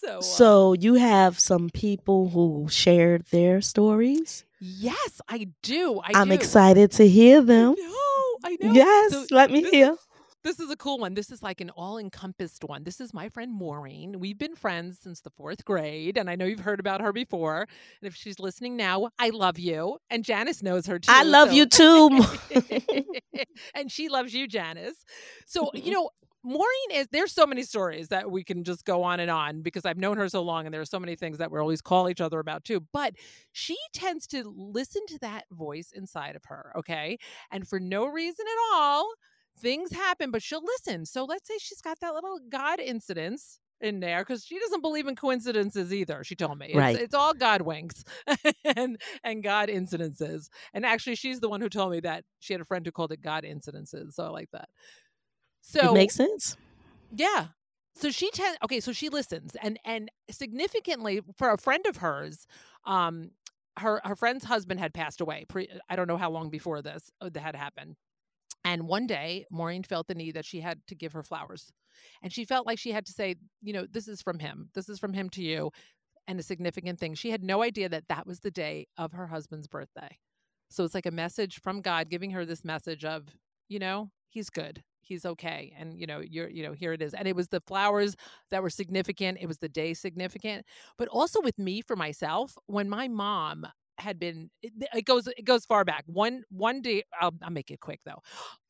so 0.00 0.18
uh, 0.18 0.22
So 0.22 0.72
you 0.72 0.94
have 0.94 1.38
some 1.38 1.68
people 1.68 2.30
who 2.30 2.66
shared 2.70 3.26
their 3.30 3.60
stories. 3.60 4.44
yes 4.58 5.20
i 5.28 5.48
do 5.62 6.00
i 6.02 6.12
I'm 6.14 6.28
do 6.28 6.34
excited 6.34 6.92
to 6.92 7.06
hear 7.06 7.42
them. 7.42 7.74
know, 7.78 8.38
I 8.44 8.56
know. 8.58 8.72
Yes, 8.72 9.12
So 9.12 9.26
let 9.30 9.50
me 9.50 9.60
this 9.60 9.68
is- 9.68 9.74
hear. 9.74 9.96
This 10.42 10.60
is 10.60 10.70
a 10.70 10.76
cool 10.76 10.98
one. 10.98 11.14
This 11.14 11.30
is 11.30 11.42
like 11.42 11.60
an 11.60 11.70
all 11.70 11.98
encompassed 11.98 12.64
one. 12.64 12.84
This 12.84 13.00
is 13.00 13.14
my 13.14 13.28
friend 13.28 13.52
Maureen. 13.52 14.18
We've 14.20 14.38
been 14.38 14.54
friends 14.54 14.98
since 15.00 15.20
the 15.20 15.30
fourth 15.30 15.64
grade, 15.64 16.18
and 16.18 16.28
I 16.28 16.36
know 16.36 16.44
you've 16.44 16.60
heard 16.60 16.80
about 16.80 17.00
her 17.00 17.12
before. 17.12 17.60
And 17.60 18.08
if 18.08 18.14
she's 18.14 18.38
listening 18.38 18.76
now, 18.76 19.10
I 19.18 19.30
love 19.30 19.58
you. 19.58 19.98
And 20.10 20.24
Janice 20.24 20.62
knows 20.62 20.86
her 20.86 20.98
too. 20.98 21.12
I 21.12 21.22
love 21.22 21.48
so- 21.48 21.54
you 21.54 21.66
too. 21.66 22.24
and 23.74 23.90
she 23.90 24.08
loves 24.08 24.34
you, 24.34 24.46
Janice. 24.46 25.04
So, 25.46 25.70
you 25.74 25.82
mm-hmm. 25.82 25.90
know, 25.92 26.10
Maureen 26.44 26.90
is 26.92 27.06
there's 27.12 27.30
so 27.30 27.46
many 27.46 27.62
stories 27.62 28.08
that 28.08 28.28
we 28.28 28.42
can 28.42 28.64
just 28.64 28.84
go 28.84 29.04
on 29.04 29.20
and 29.20 29.30
on 29.30 29.62
because 29.62 29.84
I've 29.84 29.96
known 29.96 30.16
her 30.16 30.28
so 30.28 30.42
long 30.42 30.66
and 30.66 30.74
there 30.74 30.80
are 30.80 30.84
so 30.84 30.98
many 30.98 31.14
things 31.14 31.38
that 31.38 31.52
we 31.52 31.60
always 31.60 31.80
call 31.80 32.10
each 32.10 32.20
other 32.20 32.40
about 32.40 32.64
too. 32.64 32.80
But 32.92 33.14
she 33.52 33.76
tends 33.92 34.26
to 34.28 34.42
listen 34.56 35.02
to 35.06 35.18
that 35.20 35.44
voice 35.52 35.92
inside 35.94 36.34
of 36.34 36.42
her, 36.46 36.72
okay? 36.76 37.18
And 37.52 37.66
for 37.66 37.78
no 37.78 38.06
reason 38.06 38.44
at 38.44 38.76
all, 38.76 39.12
things 39.58 39.92
happen, 39.92 40.30
but 40.30 40.42
she'll 40.42 40.64
listen. 40.64 41.06
So 41.06 41.24
let's 41.24 41.46
say 41.48 41.54
she's 41.58 41.80
got 41.80 42.00
that 42.00 42.14
little 42.14 42.38
God 42.48 42.80
incidence 42.80 43.58
in 43.80 44.00
there 44.00 44.20
because 44.20 44.44
she 44.44 44.58
doesn't 44.60 44.80
believe 44.80 45.08
in 45.08 45.16
coincidences 45.16 45.92
either. 45.92 46.22
She 46.24 46.36
told 46.36 46.58
me 46.58 46.66
it's, 46.68 46.76
Right. 46.76 47.00
it's 47.00 47.14
all 47.14 47.34
God 47.34 47.62
winks 47.62 48.04
and 48.76 49.00
and 49.24 49.42
God 49.42 49.68
incidences. 49.68 50.48
And 50.72 50.86
actually, 50.86 51.16
she's 51.16 51.40
the 51.40 51.48
one 51.48 51.60
who 51.60 51.68
told 51.68 51.90
me 51.92 52.00
that 52.00 52.24
she 52.40 52.54
had 52.54 52.60
a 52.60 52.64
friend 52.64 52.86
who 52.86 52.92
called 52.92 53.12
it 53.12 53.20
God 53.22 53.44
incidences. 53.44 54.12
So 54.14 54.24
I 54.24 54.28
like 54.28 54.50
that. 54.52 54.68
So 55.60 55.90
it 55.90 55.94
makes 55.94 56.14
sense. 56.14 56.56
yeah. 57.10 57.48
So 57.94 58.10
she 58.10 58.30
tends 58.30 58.58
okay, 58.64 58.80
so 58.80 58.92
she 58.92 59.08
listens 59.10 59.54
and 59.62 59.78
and 59.84 60.10
significantly 60.30 61.20
for 61.36 61.50
a 61.50 61.58
friend 61.58 61.84
of 61.86 61.96
hers, 61.98 62.46
um 62.84 63.32
her 63.78 64.00
her 64.04 64.16
friend's 64.16 64.44
husband 64.44 64.80
had 64.80 64.94
passed 64.94 65.20
away. 65.20 65.44
Pre, 65.48 65.68
I 65.88 65.96
don't 65.96 66.08
know 66.08 66.16
how 66.16 66.30
long 66.30 66.50
before 66.50 66.82
this 66.82 67.10
uh, 67.20 67.28
that 67.30 67.40
had 67.42 67.54
happened. 67.56 67.96
And 68.64 68.86
one 68.86 69.06
day, 69.06 69.46
Maureen 69.50 69.82
felt 69.82 70.06
the 70.06 70.14
need 70.14 70.34
that 70.34 70.44
she 70.44 70.60
had 70.60 70.86
to 70.86 70.94
give 70.94 71.12
her 71.12 71.22
flowers. 71.22 71.72
And 72.22 72.32
she 72.32 72.44
felt 72.44 72.66
like 72.66 72.78
she 72.78 72.92
had 72.92 73.06
to 73.06 73.12
say, 73.12 73.36
you 73.60 73.72
know, 73.72 73.86
this 73.90 74.08
is 74.08 74.22
from 74.22 74.38
him. 74.38 74.70
This 74.74 74.88
is 74.88 74.98
from 74.98 75.12
him 75.12 75.28
to 75.30 75.42
you. 75.42 75.70
And 76.28 76.38
a 76.38 76.42
significant 76.42 77.00
thing. 77.00 77.14
She 77.14 77.30
had 77.30 77.42
no 77.42 77.62
idea 77.62 77.88
that 77.88 78.06
that 78.08 78.26
was 78.26 78.40
the 78.40 78.50
day 78.50 78.86
of 78.96 79.12
her 79.12 79.26
husband's 79.26 79.66
birthday. 79.66 80.18
So 80.70 80.84
it's 80.84 80.94
like 80.94 81.06
a 81.06 81.10
message 81.10 81.60
from 81.60 81.80
God 81.80 82.08
giving 82.08 82.30
her 82.30 82.44
this 82.46 82.64
message 82.64 83.04
of, 83.04 83.24
you 83.68 83.80
know, 83.80 84.10
he's 84.28 84.48
good. 84.48 84.82
He's 85.00 85.26
okay. 85.26 85.74
And, 85.76 85.98
you 85.98 86.06
know, 86.06 86.20
you're, 86.20 86.48
you 86.48 86.62
know, 86.62 86.72
here 86.72 86.92
it 86.92 87.02
is. 87.02 87.12
And 87.12 87.26
it 87.26 87.34
was 87.34 87.48
the 87.48 87.60
flowers 87.66 88.14
that 88.50 88.62
were 88.62 88.70
significant. 88.70 89.38
It 89.40 89.46
was 89.46 89.58
the 89.58 89.68
day 89.68 89.94
significant. 89.94 90.64
But 90.96 91.08
also 91.08 91.40
with 91.42 91.58
me 91.58 91.82
for 91.82 91.96
myself, 91.96 92.56
when 92.66 92.88
my 92.88 93.08
mom 93.08 93.66
had 94.02 94.18
been 94.18 94.50
it, 94.62 94.72
it 94.94 95.04
goes 95.04 95.26
it 95.26 95.44
goes 95.44 95.64
far 95.64 95.84
back 95.84 96.04
one 96.06 96.42
one 96.50 96.82
day 96.82 97.02
I'll, 97.20 97.34
I'll 97.42 97.50
make 97.50 97.70
it 97.70 97.80
quick 97.80 98.00
though 98.04 98.20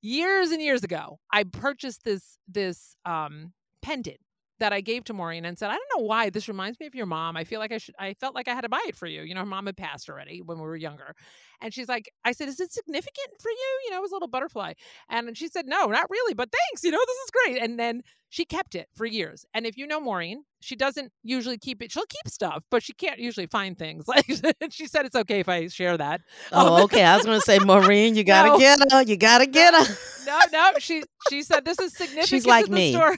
years 0.01 0.51
and 0.51 0.63
years 0.63 0.85
ago 0.85 1.19
i 1.33 1.45
purchased 1.45 2.05
this 2.05 2.39
this 2.49 2.97
um 3.05 3.53
pendant 3.83 4.19
that 4.63 4.73
I 4.73 4.81
gave 4.81 5.03
to 5.05 5.13
Maureen 5.13 5.45
and 5.45 5.59
said, 5.59 5.71
I 5.71 5.73
don't 5.73 5.99
know 5.99 6.05
why 6.05 6.31
this 6.31 6.47
reminds 6.47 6.79
me 6.79 6.87
of 6.87 6.95
your 6.95 7.05
mom. 7.05 7.37
I 7.37 7.43
feel 7.43 7.59
like 7.59 7.73
I 7.73 7.79
should, 7.79 7.97
I 7.99 8.15
felt 8.15 8.37
like 8.37 8.47
I 8.47 8.55
had 8.55 8.61
to 8.61 8.69
buy 8.69 8.81
it 8.87 8.95
for 8.95 9.09
you. 9.09 9.23
You 9.23 9.35
know, 9.35 9.41
her 9.41 9.47
mom 9.47 9.67
had 9.67 9.77
passed 9.77 10.09
already 10.09 10.41
when 10.41 10.59
we 10.59 10.63
were 10.63 10.77
younger. 10.77 11.17
And 11.61 11.75
she's 11.75 11.89
like, 11.89 12.13
I 12.25 12.31
said, 12.31 12.49
is 12.49 12.61
it 12.61 12.71
significant 12.71 13.41
for 13.41 13.51
you? 13.51 13.81
You 13.85 13.91
know, 13.91 13.99
it 13.99 14.03
was 14.03 14.13
a 14.13 14.15
little 14.15 14.29
butterfly. 14.29 14.75
And 15.11 15.37
she 15.37 15.49
said, 15.49 15.67
no, 15.67 15.87
not 15.87 16.09
really, 16.11 16.35
but 16.35 16.51
thanks. 16.53 16.85
You 16.85 16.93
know, 16.93 17.01
this 17.05 17.17
is 17.17 17.31
great. 17.31 17.61
And 17.61 17.77
then 17.77 18.03
she 18.29 18.45
kept 18.45 18.77
it 18.77 18.87
for 18.95 19.05
years. 19.05 19.45
And 19.53 19.67
if 19.67 19.77
you 19.77 19.85
know 19.85 20.01
Maureen, 20.01 20.45
she 20.63 20.77
doesn't 20.77 21.13
usually 21.23 21.59
keep 21.59 21.83
it. 21.83 21.91
She'll 21.93 22.07
keep 22.07 22.29
stuff, 22.29 22.63
but 22.71 22.83
she 22.83 22.93
can't 22.93 23.19
usually 23.19 23.47
find 23.47 23.79
things. 23.79 24.05
Like 24.13 24.27
she 24.71 24.87
said, 24.87 25.07
it's 25.07 25.17
okay 25.17 25.41
if 25.41 25.49
I 25.49 25.69
share 25.69 25.97
that. 25.97 26.21
Oh, 26.53 26.83
okay. 26.85 27.05
I 27.05 27.17
was 27.17 27.25
going 27.27 27.39
to 27.39 27.45
say, 27.45 27.59
Maureen, 27.59 28.15
you 28.17 28.25
got 28.35 28.43
to 28.45 28.49
No. 28.51 28.59
get 28.59 28.79
her. 28.93 29.03
You 29.03 29.17
got 29.17 29.39
to 29.39 29.47
get 29.47 29.75
her. 29.75 29.95
no, 30.27 30.41
no. 30.53 30.73
She 30.79 31.03
she 31.31 31.43
said 31.43 31.65
this 31.65 31.79
is 31.79 31.93
significant. 31.97 32.29
She's 32.29 32.47
like 32.47 32.69
me. 32.69 32.93
Story. 32.93 33.17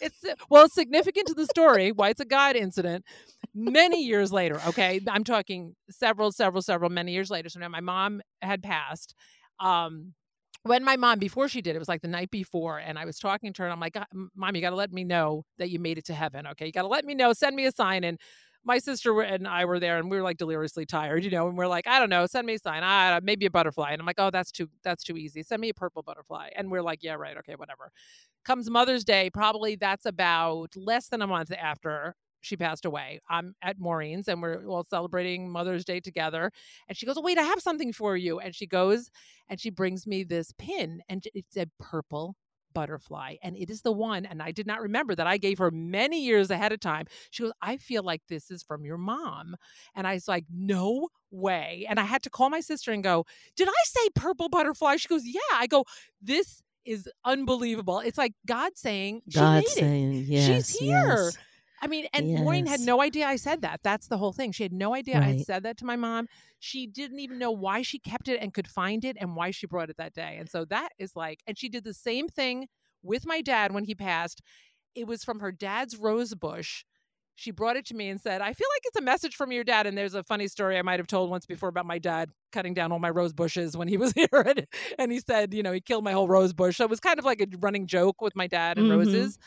it's 0.00 0.24
well, 0.48 0.64
it's 0.66 0.74
significant 0.74 1.28
to 1.28 1.34
the 1.34 1.46
story. 1.46 1.92
Why 1.92 2.10
it's 2.10 2.20
a 2.20 2.24
God 2.24 2.56
incident. 2.56 3.04
Many 3.54 4.04
years 4.04 4.32
later, 4.32 4.60
okay, 4.68 5.00
I'm 5.08 5.22
talking 5.24 5.74
several, 5.90 6.32
several, 6.32 6.60
several, 6.62 6.90
many 6.90 7.12
years 7.12 7.30
later. 7.30 7.48
So 7.48 7.60
now 7.60 7.68
my 7.68 7.80
mom 7.80 8.20
had 8.42 8.62
passed. 8.62 9.14
Um, 9.60 10.12
when 10.64 10.82
my 10.82 10.96
mom 10.96 11.18
before 11.18 11.48
she 11.48 11.62
did 11.62 11.76
it 11.76 11.78
was 11.78 11.88
like 11.88 12.02
the 12.02 12.08
night 12.08 12.30
before 12.30 12.78
and 12.78 12.98
i 12.98 13.04
was 13.04 13.18
talking 13.18 13.52
to 13.52 13.62
her 13.62 13.66
and 13.66 13.72
i'm 13.72 13.80
like 13.80 13.94
"God, 13.94 14.06
mom 14.34 14.56
you 14.56 14.62
got 14.62 14.70
to 14.70 14.76
let 14.76 14.92
me 14.92 15.04
know 15.04 15.44
that 15.58 15.70
you 15.70 15.78
made 15.78 15.98
it 15.98 16.04
to 16.06 16.14
heaven 16.14 16.46
okay? 16.48 16.66
You 16.66 16.72
got 16.72 16.82
to 16.82 16.88
let 16.88 17.04
me 17.04 17.14
know 17.14 17.32
send 17.32 17.54
me 17.54 17.66
a 17.66 17.72
sign 17.72 18.04
and 18.04 18.18
my 18.64 18.78
sister 18.78 19.20
and 19.20 19.46
i 19.46 19.64
were 19.66 19.78
there 19.78 19.98
and 19.98 20.10
we 20.10 20.16
were 20.16 20.22
like 20.22 20.38
deliriously 20.38 20.86
tired 20.86 21.22
you 21.22 21.30
know 21.30 21.48
and 21.48 21.56
we're 21.56 21.66
like 21.66 21.86
i 21.86 21.98
don't 21.98 22.10
know 22.10 22.26
send 22.26 22.46
me 22.46 22.54
a 22.54 22.58
sign 22.58 22.82
ah, 22.82 23.20
maybe 23.22 23.46
a 23.46 23.50
butterfly 23.50 23.90
and 23.92 24.00
i'm 24.00 24.06
like 24.06 24.18
oh 24.18 24.30
that's 24.30 24.50
too 24.50 24.68
that's 24.82 25.04
too 25.04 25.16
easy 25.16 25.42
send 25.42 25.60
me 25.60 25.68
a 25.68 25.74
purple 25.74 26.02
butterfly 26.02 26.48
and 26.56 26.70
we're 26.70 26.82
like 26.82 27.02
yeah 27.02 27.14
right 27.14 27.36
okay 27.36 27.54
whatever. 27.56 27.90
Comes 28.44 28.68
mother's 28.70 29.04
day 29.04 29.30
probably 29.30 29.76
that's 29.76 30.06
about 30.06 30.76
less 30.76 31.08
than 31.08 31.22
a 31.22 31.26
month 31.26 31.50
after 31.52 32.14
she 32.44 32.56
passed 32.56 32.84
away. 32.84 33.20
I'm 33.28 33.54
at 33.62 33.78
maureen's 33.78 34.28
and 34.28 34.42
we're 34.42 34.64
all 34.66 34.84
celebrating 34.84 35.50
mother's 35.50 35.84
day 35.84 36.00
together. 36.00 36.50
And 36.88 36.96
she 36.96 37.06
goes 37.06 37.16
oh, 37.16 37.22
wait 37.22 37.38
i 37.38 37.42
have 37.42 37.60
something 37.60 37.92
for 37.92 38.16
you. 38.16 38.38
And 38.40 38.54
she 38.54 38.66
goes 38.66 39.10
and 39.48 39.60
she 39.60 39.70
brings 39.70 40.06
me 40.06 40.24
this 40.24 40.52
pin 40.58 41.02
and 41.08 41.26
it's 41.34 41.56
a 41.56 41.66
purple 41.78 42.36
butterfly. 42.72 43.36
And 43.42 43.56
it 43.56 43.70
is 43.70 43.82
the 43.82 43.92
one 43.92 44.26
and 44.26 44.42
i 44.42 44.50
did 44.50 44.66
not 44.66 44.80
remember 44.80 45.14
that. 45.14 45.26
I 45.26 45.36
gave 45.36 45.58
her 45.58 45.70
many 45.70 46.24
years 46.24 46.50
ahead 46.50 46.72
of 46.72 46.80
time. 46.80 47.06
She 47.30 47.42
goes 47.42 47.52
i 47.62 47.76
feel 47.76 48.02
like 48.02 48.22
this 48.28 48.50
is 48.50 48.62
from 48.62 48.84
your 48.84 48.98
mom. 48.98 49.56
And 49.94 50.06
i 50.06 50.14
was 50.14 50.28
like 50.28 50.44
no 50.52 51.08
way. 51.30 51.86
And 51.88 51.98
i 51.98 52.04
had 52.04 52.22
to 52.24 52.30
call 52.30 52.50
my 52.50 52.60
sister 52.60 52.92
and 52.92 53.02
go 53.02 53.24
did 53.56 53.68
i 53.68 53.82
say 53.84 54.08
purple 54.14 54.48
butterfly? 54.48 54.96
She 54.96 55.08
goes 55.08 55.24
yeah. 55.24 55.40
I 55.54 55.66
go 55.66 55.84
this 56.20 56.62
is 56.84 57.08
unbelievable. 57.24 58.00
It's 58.00 58.18
like 58.18 58.34
god 58.46 58.72
saying 58.76 59.22
God 59.32 59.56
made 59.56 59.64
it. 59.64 59.70
saying, 59.70 60.12
yes. 60.26 60.68
here. 60.68 61.06
yes. 61.06 61.38
I 61.84 61.88
mean, 61.88 62.06
and 62.14 62.30
Maureen 62.32 62.64
had 62.66 62.80
no 62.80 63.02
idea 63.02 63.26
I 63.26 63.36
said 63.36 63.60
that. 63.60 63.80
That's 63.82 64.08
the 64.08 64.16
whole 64.16 64.32
thing. 64.32 64.52
She 64.52 64.62
had 64.62 64.72
no 64.72 64.94
idea 64.94 65.20
I 65.20 65.28
had 65.28 65.40
said 65.40 65.64
that 65.64 65.76
to 65.78 65.84
my 65.84 65.96
mom. 65.96 66.28
She 66.58 66.86
didn't 66.86 67.20
even 67.20 67.38
know 67.38 67.50
why 67.52 67.82
she 67.82 67.98
kept 67.98 68.26
it 68.26 68.40
and 68.40 68.54
could 68.54 68.66
find 68.68 69.04
it 69.04 69.18
and 69.20 69.36
why 69.36 69.50
she 69.50 69.66
brought 69.66 69.90
it 69.90 69.98
that 69.98 70.14
day. 70.14 70.36
And 70.38 70.48
so 70.48 70.64
that 70.66 70.90
is 70.98 71.14
like, 71.14 71.42
and 71.46 71.58
she 71.58 71.68
did 71.68 71.84
the 71.84 71.92
same 71.92 72.26
thing 72.28 72.68
with 73.02 73.26
my 73.26 73.42
dad 73.42 73.72
when 73.74 73.84
he 73.84 73.94
passed. 73.94 74.40
It 74.94 75.06
was 75.06 75.24
from 75.24 75.40
her 75.40 75.52
dad's 75.52 75.96
rose 75.98 76.34
bush. 76.34 76.84
She 77.36 77.50
brought 77.50 77.76
it 77.76 77.84
to 77.86 77.94
me 77.94 78.08
and 78.08 78.20
said, 78.20 78.40
I 78.40 78.52
feel 78.52 78.68
like 78.76 78.82
it's 78.84 78.98
a 78.98 79.02
message 79.02 79.34
from 79.36 79.52
your 79.52 79.64
dad. 79.64 79.86
And 79.86 79.98
there's 79.98 80.14
a 80.14 80.22
funny 80.24 80.48
story 80.48 80.78
I 80.78 80.82
might 80.82 81.00
have 81.00 81.08
told 81.08 81.30
once 81.30 81.46
before 81.46 81.68
about 81.68 81.84
my 81.86 81.98
dad 81.98 82.30
cutting 82.52 82.74
down 82.74 82.92
all 82.92 83.00
my 83.00 83.10
rose 83.10 83.32
bushes 83.34 83.76
when 83.76 83.88
he 83.88 83.98
was 83.98 84.12
here. 84.16 84.28
And, 84.32 84.66
and 84.98 85.12
he 85.12 85.20
said, 85.20 85.52
you 85.52 85.62
know, 85.62 85.72
he 85.72 85.80
killed 85.80 86.04
my 86.04 86.12
whole 86.12 86.28
rose 86.28 86.54
bush. 86.54 86.76
So 86.76 86.84
it 86.84 86.90
was 86.90 87.00
kind 87.00 87.18
of 87.18 87.24
like 87.26 87.40
a 87.42 87.46
running 87.58 87.86
joke 87.88 88.22
with 88.22 88.36
my 88.36 88.46
dad 88.46 88.78
and 88.78 88.88
Mhm. 88.88 88.90
roses. 88.90 89.38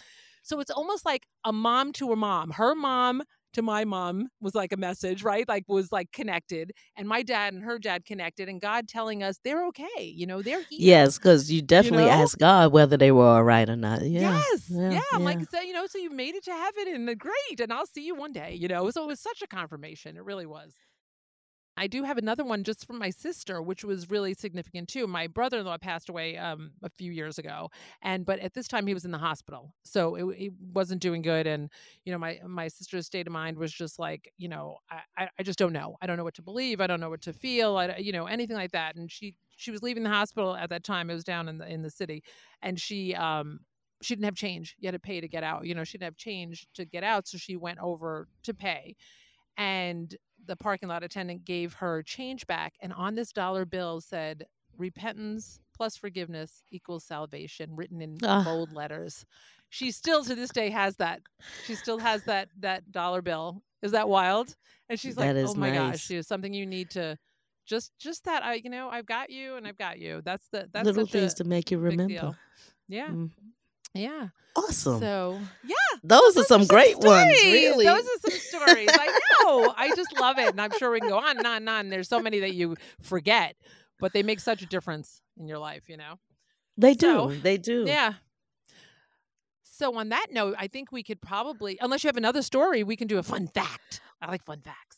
So 0.48 0.62
it's 0.62 0.72
almost 0.72 1.06
like 1.06 1.28
a 1.44 1.52
mom 1.52 1.92
to 1.94 2.14
a 2.14 2.16
mom. 2.16 2.52
Her 2.52 2.74
mom 2.74 3.22
to 3.52 3.62
my 3.62 3.84
mom 3.84 4.30
was 4.40 4.56
like 4.56 4.72
a 4.72 4.78
message, 4.78 5.22
right? 5.22 5.46
Like 5.46 5.66
was 5.68 5.92
like 5.92 6.12
connected, 6.14 6.72
and 6.96 7.08
my 7.08 7.22
dad 7.22 7.54
and 7.54 7.64
her 7.64 7.78
dad 7.78 8.06
connected, 8.06 8.48
and 8.48 8.62
God 8.62 8.88
telling 8.88 9.24
us 9.24 9.40
they're 9.44 9.66
okay. 9.68 10.04
You 10.04 10.26
know, 10.26 10.42
they're 10.42 10.62
here. 10.62 10.80
Yes, 10.80 11.18
because 11.18 11.52
you 11.52 11.62
definitely 11.62 12.06
know? 12.06 12.12
asked 12.12 12.38
God 12.38 12.72
whether 12.72 12.96
they 12.96 13.12
were 13.12 13.26
all 13.26 13.44
right 13.44 13.70
or 13.70 13.76
not. 13.76 14.04
Yeah. 14.04 14.32
Yes. 14.32 14.70
Yeah. 14.70 14.92
yeah, 14.92 15.02
I'm 15.14 15.24
like, 15.24 15.40
so, 15.52 15.60
you 15.60 15.74
know, 15.74 15.86
so 15.88 15.98
you 15.98 16.12
made 16.12 16.36
it 16.36 16.46
to 16.46 16.52
heaven 16.52 16.94
and 16.94 17.10
uh, 17.10 17.16
great. 17.16 17.60
And 17.60 17.74
I'll 17.74 17.86
see 17.86 18.06
you 18.06 18.16
one 18.16 18.32
day, 18.32 18.54
you 18.54 18.70
know. 18.70 18.90
So 18.92 19.04
it 19.04 19.08
was 19.08 19.20
such 19.20 19.42
a 19.42 19.48
confirmation. 19.48 20.16
It 20.16 20.24
really 20.24 20.46
was. 20.46 20.74
I 21.78 21.88
do 21.88 22.04
have 22.04 22.18
another 22.18 22.44
one 22.44 22.64
just 22.64 22.86
from 22.86 22.98
my 22.98 23.10
sister, 23.12 23.62
which 23.62 23.84
was 23.84 24.10
really 24.10 24.34
significant 24.34 24.90
too. 24.90 25.08
My 25.08 25.28
brother 25.28 25.60
in 25.60 25.66
law 25.66 25.78
passed 25.78 26.10
away 26.10 26.38
um, 26.38 26.72
a 26.84 26.90
few 26.98 27.12
years 27.12 27.38
ago. 27.38 27.70
And 28.02 28.26
but 28.26 28.40
at 28.40 28.54
this 28.54 28.68
time 28.68 28.88
he 28.88 28.94
was 28.94 29.06
in 29.06 29.12
the 29.12 29.18
hospital. 29.18 29.74
So 29.84 30.16
it, 30.16 30.26
it 30.48 30.54
wasn't 30.74 31.02
doing 31.02 31.22
good. 31.22 31.48
And, 31.48 31.70
you 32.04 32.12
know, 32.12 32.18
my 32.18 32.40
my 32.46 32.68
sister's 32.68 33.06
state 33.06 33.28
of 33.28 33.34
mind 33.34 33.58
was 33.58 33.72
just 33.72 34.00
like, 34.00 34.32
you 34.38 34.50
know, 34.50 34.78
I, 34.90 35.30
I- 35.40 35.44
just 35.44 35.60
don't 35.60 35.72
know. 35.74 35.96
I 36.02 36.08
don't 36.08 36.18
know 36.18 36.24
what 36.26 36.34
to 36.36 36.42
believe. 36.42 36.82
I 36.82 36.88
don't 36.88 37.00
know 37.00 37.10
what 37.10 37.22
to 37.22 37.34
feel. 37.34 37.78
I, 37.78 37.96
you 37.98 38.12
know, 38.12 38.26
anything 38.26 38.58
like 38.58 38.72
that. 38.72 38.96
And 38.96 39.10
she 39.12 39.36
she 39.56 39.72
was 39.72 39.82
leaving 39.82 40.04
the 40.04 40.10
hospital 40.10 40.56
at 40.56 40.70
that 40.72 40.84
time. 40.84 41.10
It 41.10 41.14
was 41.14 41.24
down 41.24 41.48
in 41.48 41.58
the 41.58 41.68
in 41.72 41.82
the 41.84 41.90
city. 41.90 42.24
And 42.62 42.80
she 42.80 43.16
um 43.16 43.60
she 44.02 44.14
didn't 44.16 44.26
have 44.26 44.36
change. 44.36 44.76
You 44.80 44.88
had 44.88 44.92
to 44.94 45.00
pay 45.00 45.22
to 45.22 45.28
get 45.28 45.44
out. 45.44 45.66
You 45.66 45.74
know, 45.76 45.84
she 45.84 45.98
didn't 45.98 46.08
have 46.08 46.18
change 46.18 46.68
to 46.76 46.86
get 46.86 47.04
out, 47.04 47.28
so 47.28 47.38
she 47.38 47.56
went 47.56 47.80
over 47.80 48.28
to 48.44 48.54
pay. 48.54 48.96
And 49.58 50.16
the 50.48 50.56
parking 50.56 50.90
lot 50.90 51.04
attendant 51.04 51.46
gave 51.46 51.74
her 51.76 52.02
change 52.04 52.48
back, 52.48 52.74
and 52.82 52.92
on 52.94 53.16
this 53.16 53.32
dollar 53.32 53.66
bill 53.66 54.02
said 54.02 54.46
repentance 54.78 55.60
plus 55.76 55.96
forgiveness 55.98 56.64
equals 56.72 57.04
salvation, 57.04 57.76
written 57.76 58.02
in 58.02 58.18
Ah. 58.24 58.44
bold 58.44 58.72
letters. 58.74 59.26
She 59.70 59.92
still 59.92 60.24
to 60.24 60.34
this 60.36 60.50
day 60.52 60.70
has 60.70 60.96
that. 60.98 61.22
She 61.66 61.76
still 61.76 62.00
has 62.00 62.24
that 62.24 62.50
that 62.60 62.92
dollar 62.92 63.22
bill. 63.22 63.62
Is 63.82 63.92
that 63.92 64.08
wild? 64.10 64.56
And 64.90 65.00
she's 65.00 65.18
like, 65.18 65.36
"Oh 65.36 65.54
my 65.56 65.70
gosh, 65.72 65.92
nice. 65.92 66.10
you 66.10 66.18
know, 66.18 66.22
something 66.22 66.54
you 66.54 66.66
need 66.66 66.90
to." 66.92 67.18
Just, 67.66 67.92
just 68.00 68.24
that 68.24 68.44
I, 68.44 68.54
you 68.56 68.70
know, 68.70 68.90
I've 68.90 69.06
got 69.06 69.30
you, 69.30 69.56
and 69.56 69.68
I've 69.68 69.78
got 69.78 70.00
you. 70.00 70.22
That's 70.24 70.48
the 70.48 70.70
that's 70.72 70.86
Little 70.86 71.06
things 71.06 71.34
to 71.36 71.44
make 71.44 71.70
you 71.70 71.78
remember. 71.80 72.38
Yeah, 72.88 73.10
Mm. 73.12 73.30
Yeah. 73.98 74.28
Awesome. 74.56 75.00
So 75.00 75.40
yeah, 75.64 75.76
Those 76.04 76.38
are 76.38 76.44
some 76.44 76.66
great 76.66 76.98
ones, 76.98 77.32
really. 77.44 77.86
Those 77.86 78.04
are 78.04 78.30
some 78.30 78.40
stories. 78.40 78.90
I 78.92 79.20
know. 79.44 79.74
I 79.78 79.90
just 79.96 80.20
love 80.20 80.40
it, 80.40 80.50
and 80.50 80.60
I'm 80.62 80.72
sure 80.78 80.92
we 80.92 81.00
can 81.00 81.10
go 81.10 81.18
on 81.18 81.38
and 81.38 81.46
on 81.46 81.58
and 81.58 81.70
on. 81.70 81.90
There's 81.90 82.10
so 82.10 82.20
many 82.20 82.40
that 82.40 82.54
you 82.54 82.76
forget, 83.02 83.56
but 84.00 84.14
they 84.14 84.24
make 84.24 84.40
such 84.40 84.62
a 84.62 84.66
difference 84.66 85.22
in 85.38 85.48
your 85.48 85.60
life. 85.60 85.90
You 85.90 85.98
know. 85.98 86.20
They 86.78 86.94
do. 86.94 87.08
So, 87.08 87.28
they 87.30 87.58
do. 87.58 87.86
Yeah. 87.88 88.14
So 89.64 89.96
on 89.96 90.10
that 90.10 90.28
note, 90.32 90.56
I 90.58 90.68
think 90.68 90.92
we 90.92 91.04
could 91.04 91.22
probably, 91.22 91.78
unless 91.82 92.04
you 92.04 92.08
have 92.08 92.18
another 92.18 92.42
story, 92.42 92.84
we 92.84 92.96
can 92.96 93.08
do 93.08 93.20
a 93.20 93.24
fun 93.24 93.48
fact. 93.48 94.02
I 94.20 94.28
like 94.32 94.44
fun 94.44 94.62
facts. 94.62 94.98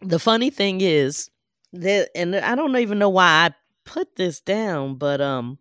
The 0.00 0.18
funny 0.18 0.48
thing 0.48 0.80
is 0.80 1.30
that, 1.74 2.08
and 2.14 2.34
I 2.34 2.54
don't 2.54 2.74
even 2.76 2.98
know 2.98 3.10
why 3.10 3.24
I 3.26 3.54
put 3.84 4.16
this 4.16 4.40
down, 4.40 4.94
but 4.96 5.20
um, 5.20 5.58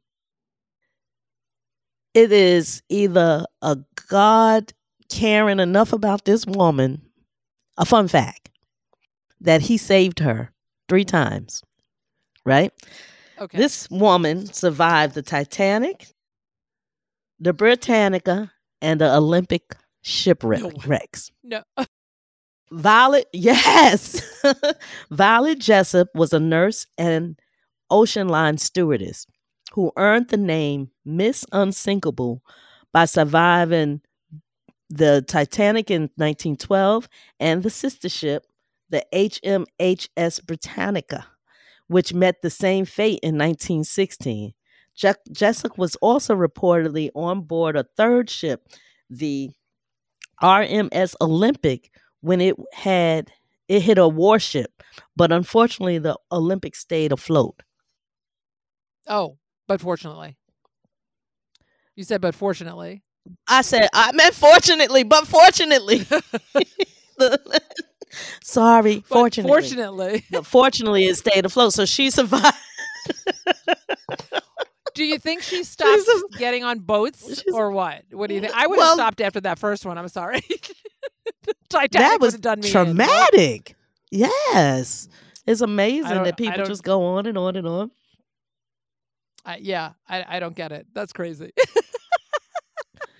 it 2.13 2.31
is 2.31 2.81
either 2.89 3.45
a 3.61 3.77
God 4.07 4.73
caring 5.09 5.59
enough 5.59 5.93
about 5.93 6.25
this 6.25 6.45
woman, 6.45 7.01
a 7.77 7.85
fun 7.85 8.07
fact, 8.07 8.49
that 9.41 9.61
he 9.61 9.77
saved 9.77 10.19
her 10.19 10.51
three 10.89 11.05
times, 11.05 11.63
right? 12.45 12.71
Okay. 13.39 13.57
This 13.57 13.89
woman 13.89 14.45
survived 14.53 15.15
the 15.15 15.21
Titanic, 15.21 16.07
the 17.39 17.53
Britannica, 17.53 18.51
and 18.81 19.01
the 19.01 19.13
Olympic 19.15 19.63
No 19.73 19.77
shipwrecks. 20.01 21.31
no. 21.43 21.63
Violet, 22.71 23.27
yes. 23.33 24.21
Violet 25.11 25.59
Jessup 25.59 26.07
was 26.15 26.33
a 26.33 26.39
nurse 26.39 26.87
and 26.97 27.39
ocean 27.91 28.27
line 28.29 28.57
stewardess 28.57 29.27
who 29.73 29.91
earned 29.97 30.29
the 30.29 30.37
name 30.37 30.91
Miss 31.03 31.45
Unsinkable 31.51 32.41
by 32.91 33.05
surviving 33.05 34.01
the 34.89 35.23
Titanic 35.27 35.89
in 35.89 36.03
1912 36.15 37.09
and 37.39 37.63
the 37.63 37.69
sister 37.69 38.09
ship, 38.09 38.45
the 38.89 39.03
HMHS 39.13 40.45
Britannica, 40.45 41.25
which 41.87 42.13
met 42.13 42.41
the 42.41 42.51
same 42.51 42.85
fate 42.85 43.19
in 43.23 43.35
1916. 43.35 44.53
Je- 44.95 45.13
Jessup 45.31 45.77
was 45.77 45.95
also 45.97 46.35
reportedly 46.35 47.09
on 47.15 47.41
board 47.41 47.75
a 47.75 47.85
third 47.97 48.29
ship, 48.29 48.67
the 49.09 49.49
RMS 50.41 51.15
Olympic, 51.19 51.89
when 52.21 52.39
it 52.41 52.55
had 52.73 53.31
it 53.67 53.81
hit 53.81 53.97
a 53.97 54.07
warship, 54.07 54.83
but 55.15 55.31
unfortunately 55.31 55.97
the 55.97 56.17
Olympic 56.31 56.75
stayed 56.75 57.11
afloat. 57.11 57.63
Oh, 59.07 59.37
but 59.73 59.81
fortunately. 59.81 60.37
You 61.95 62.03
said, 62.03 62.21
but 62.21 62.35
fortunately. 62.35 63.01
I 63.47 63.61
said 63.63 63.87
I 63.93 64.11
meant 64.11 64.33
fortunately, 64.35 65.03
but 65.03 65.25
fortunately. 65.27 66.05
Sorry, 68.43 68.97
But 68.97 69.07
fortunately. 69.07 69.51
Fortunately. 69.51 70.25
But 70.31 70.45
fortunately 70.45 71.05
it 71.05 71.15
stayed 71.17 71.45
afloat. 71.45 71.73
So 71.73 71.85
she 71.85 72.09
survived. 72.11 72.55
Do 74.93 75.03
you 75.03 75.17
think 75.17 75.41
she 75.41 75.63
stopped 75.63 76.01
a- 76.07 76.37
getting 76.37 76.63
on 76.63 76.79
boats 76.79 77.43
or 77.51 77.71
what? 77.71 78.03
What 78.11 78.27
do 78.27 78.35
you 78.35 78.41
think? 78.41 78.53
I 78.55 78.67
would 78.67 78.77
have 78.77 78.85
Well- 78.85 78.95
stopped 78.95 79.21
after 79.21 79.41
that 79.41 79.57
first 79.57 79.85
one. 79.85 79.97
I'm 79.97 80.07
sorry. 80.09 80.41
Titanic 81.69 81.91
that 81.91 82.21
was 82.21 82.35
done 82.37 82.59
me 82.59 82.67
in, 82.67 82.71
traumatic. 82.71 83.75
Yes. 84.11 85.07
It's 85.47 85.61
amazing 85.61 86.23
that 86.23 86.37
people 86.37 86.63
just 86.65 86.83
go 86.83 87.03
on 87.03 87.25
and 87.25 87.37
on 87.37 87.55
and 87.55 87.67
on. 87.67 87.91
I, 89.45 89.57
yeah, 89.57 89.91
I, 90.07 90.37
I 90.37 90.39
don't 90.39 90.55
get 90.55 90.71
it. 90.71 90.87
That's 90.93 91.13
crazy. 91.13 91.51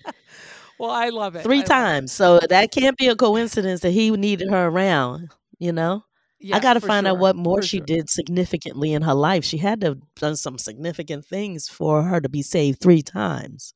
well, 0.78 0.90
I 0.90 1.10
love 1.10 1.36
it. 1.36 1.40
I 1.40 1.42
Three 1.42 1.60
it. 1.60 1.66
times. 1.66 2.12
So 2.12 2.40
that 2.48 2.72
can't 2.72 2.96
be 2.96 3.08
a 3.08 3.16
coincidence 3.16 3.80
that 3.80 3.90
he 3.90 4.10
needed 4.10 4.50
her 4.50 4.66
around, 4.66 5.30
you 5.58 5.72
know? 5.72 6.04
Yeah, 6.40 6.56
I 6.56 6.60
got 6.60 6.74
to 6.74 6.80
find 6.80 7.06
out 7.06 7.18
what 7.18 7.36
more 7.36 7.62
for 7.62 7.66
she 7.66 7.78
sure. 7.78 7.86
did 7.86 8.10
significantly 8.10 8.92
in 8.92 9.02
her 9.02 9.14
life. 9.14 9.44
She 9.44 9.56
had 9.56 9.80
to 9.80 9.88
have 9.88 9.98
done 10.16 10.36
some 10.36 10.58
significant 10.58 11.24
things 11.24 11.68
for 11.68 12.02
her 12.02 12.20
to 12.20 12.28
be 12.28 12.42
saved 12.42 12.82
three 12.82 13.00
times. 13.00 13.72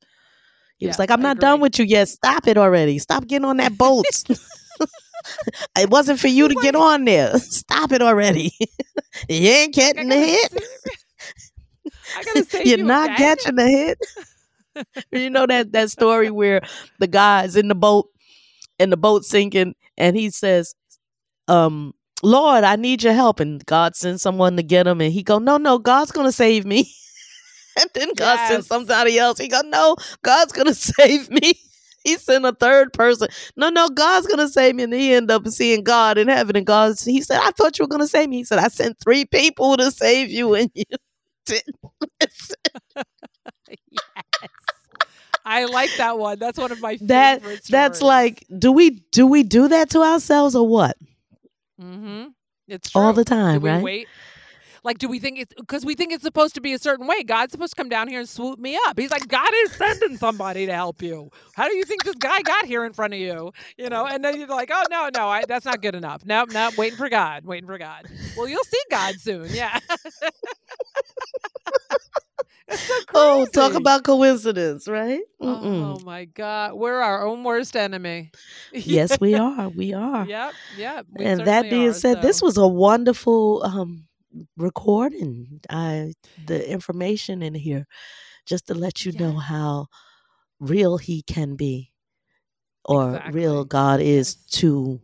He 0.78 0.86
was 0.86 0.98
like, 0.98 1.10
I'm 1.10 1.20
I 1.20 1.22
not 1.22 1.40
done 1.40 1.60
with 1.60 1.78
you 1.78 1.84
yet. 1.84 2.08
Stop 2.08 2.46
it 2.46 2.56
already. 2.56 2.98
Stop 2.98 3.26
getting 3.26 3.44
on 3.46 3.56
that 3.56 3.76
boat. 3.76 4.04
it 5.78 5.90
wasn't 5.90 6.20
for 6.20 6.28
you 6.28 6.48
to 6.48 6.54
get 6.62 6.76
on 6.76 7.04
there. 7.04 7.36
Stop 7.38 7.92
it 7.92 8.00
already. 8.00 8.52
you 9.28 9.48
ain't 9.50 9.76
I 9.76 9.80
getting 9.80 10.08
the 10.08 10.16
hit. 10.16 10.52
Save- 12.08 12.16
I 12.16 12.24
gotta 12.24 12.44
save 12.44 12.66
You're 12.66 12.78
you 12.78 12.84
not 12.84 13.10
again? 13.10 13.36
catching 13.36 13.56
the 13.56 13.68
hit. 13.68 13.98
you 15.12 15.30
know 15.30 15.46
that 15.46 15.72
that 15.72 15.90
story 15.98 16.30
where 16.30 16.60
the 16.98 17.06
guy's 17.06 17.56
in 17.56 17.68
the 17.68 17.74
boat 17.74 18.08
and 18.78 18.92
the 18.92 18.96
boat 18.96 19.24
sinking 19.24 19.74
and 19.96 20.16
he 20.16 20.30
says, 20.30 20.74
um, 21.48 21.94
Lord, 22.22 22.64
I 22.64 22.76
need 22.76 23.02
your 23.02 23.12
help. 23.12 23.40
And 23.40 23.64
God 23.66 23.96
sends 23.96 24.22
someone 24.22 24.56
to 24.56 24.62
get 24.62 24.86
him 24.86 25.00
and 25.00 25.12
he 25.12 25.22
go, 25.22 25.38
No, 25.38 25.56
no, 25.56 25.78
God's 25.78 26.12
gonna 26.12 26.32
save 26.32 26.64
me. 26.64 26.90
and 27.80 27.88
then 27.94 28.12
God 28.14 28.38
sends 28.48 28.66
somebody 28.66 29.18
else. 29.18 29.38
He 29.38 29.48
go, 29.48 29.60
No, 29.64 29.96
God's 30.22 30.52
gonna 30.52 30.74
save 30.74 31.30
me. 31.30 31.54
He 32.04 32.16
sent 32.16 32.46
a 32.46 32.52
third 32.52 32.92
person. 32.92 33.28
No, 33.56 33.70
no, 33.70 33.88
God's 33.88 34.26
gonna 34.26 34.48
save 34.48 34.74
me. 34.76 34.84
And 34.84 34.94
he 34.94 35.12
ended 35.12 35.30
up 35.30 35.46
seeing 35.48 35.82
God 35.82 36.16
in 36.16 36.28
heaven. 36.28 36.56
And 36.56 36.66
God, 36.66 36.94
he 37.04 37.20
said, 37.20 37.40
I 37.42 37.50
thought 37.50 37.78
you 37.78 37.84
were 37.84 37.88
gonna 37.88 38.06
save 38.06 38.28
me. 38.28 38.38
He 38.38 38.44
said, 38.44 38.58
I 38.58 38.68
sent 38.68 38.98
three 39.02 39.24
people 39.24 39.76
to 39.76 39.90
save 39.90 40.30
you, 40.30 40.54
and 40.54 40.70
you 40.74 40.84
didn't. 41.48 41.76
listen." 42.20 42.56
yes. 43.68 44.50
I 45.44 45.64
like 45.64 45.90
that 45.96 46.18
one. 46.18 46.38
That's 46.38 46.58
one 46.58 46.72
of 46.72 46.80
my 46.80 46.98
That- 47.02 47.40
favorite 47.40 47.62
That's 47.68 48.02
like, 48.02 48.44
do 48.58 48.70
we 48.70 48.90
do 49.12 49.26
we 49.26 49.42
do 49.42 49.68
that 49.68 49.90
to 49.90 50.00
ourselves 50.02 50.54
or 50.54 50.66
what? 50.68 50.96
Mm-hmm. 51.80 52.26
It's 52.68 52.90
true. 52.90 53.00
All 53.00 53.12
the 53.14 53.24
Do 53.24 53.30
time, 53.34 53.62
we 53.62 53.70
right? 53.70 53.82
wait? 53.82 54.08
Like, 54.88 54.96
do 54.96 55.06
we 55.06 55.18
think 55.18 55.38
it's 55.38 55.52
because 55.52 55.84
we 55.84 55.94
think 55.94 56.14
it's 56.14 56.22
supposed 56.22 56.54
to 56.54 56.62
be 56.62 56.72
a 56.72 56.78
certain 56.78 57.06
way? 57.06 57.22
God's 57.22 57.52
supposed 57.52 57.72
to 57.72 57.76
come 57.76 57.90
down 57.90 58.08
here 58.08 58.20
and 58.20 58.26
swoop 58.28 58.58
me 58.58 58.78
up. 58.86 58.98
He's 58.98 59.10
like, 59.10 59.28
God 59.28 59.50
is 59.64 59.72
sending 59.72 60.16
somebody 60.16 60.64
to 60.64 60.72
help 60.72 61.02
you. 61.02 61.28
How 61.54 61.68
do 61.68 61.76
you 61.76 61.84
think 61.84 62.04
this 62.04 62.14
guy 62.14 62.40
got 62.40 62.64
here 62.64 62.86
in 62.86 62.94
front 62.94 63.12
of 63.12 63.20
you? 63.20 63.52
You 63.76 63.90
know, 63.90 64.06
and 64.06 64.24
then 64.24 64.38
you're 64.40 64.48
like, 64.48 64.70
oh 64.72 64.84
no, 64.90 65.10
no, 65.14 65.28
I, 65.28 65.44
that's 65.46 65.66
not 65.66 65.82
good 65.82 65.94
enough. 65.94 66.24
No, 66.24 66.44
no, 66.44 66.70
waiting 66.78 66.96
for 66.96 67.10
God, 67.10 67.44
waiting 67.44 67.66
for 67.66 67.76
God. 67.76 68.06
Well, 68.34 68.48
you'll 68.48 68.64
see 68.64 68.80
God 68.90 69.20
soon. 69.20 69.52
Yeah. 69.52 69.78
So 72.70 72.94
Oh, 73.14 73.46
talk 73.46 73.74
about 73.74 74.04
coincidence, 74.04 74.88
right? 74.88 75.20
Mm-mm. 75.42 75.96
Oh 75.96 76.00
my 76.04 76.24
God, 76.26 76.74
we're 76.74 77.00
our 77.00 77.26
own 77.26 77.42
worst 77.42 77.76
enemy. 77.76 78.30
yes, 78.72 79.20
we 79.20 79.34
are. 79.38 79.68
We 79.68 79.92
are. 79.92 80.26
Yep. 80.26 80.54
Yep. 80.76 81.06
and 81.18 81.40
that 81.40 81.68
being 81.68 81.88
are, 81.88 81.92
said, 81.94 82.22
this 82.22 82.40
was 82.42 82.56
a 82.56 82.66
wonderful 82.66 83.62
um 83.64 84.07
recording. 84.56 85.60
I 85.70 86.14
the 86.42 86.68
information 86.70 87.42
in 87.42 87.54
here, 87.54 87.86
just 88.46 88.66
to 88.68 88.74
let 88.74 89.04
you 89.04 89.12
know 89.12 89.38
how 89.38 89.88
real 90.60 90.98
he 90.98 91.22
can 91.22 91.56
be, 91.56 91.92
or 92.84 93.20
real 93.26 93.64
God 93.64 94.00
is 94.00 94.36
to. 94.58 95.00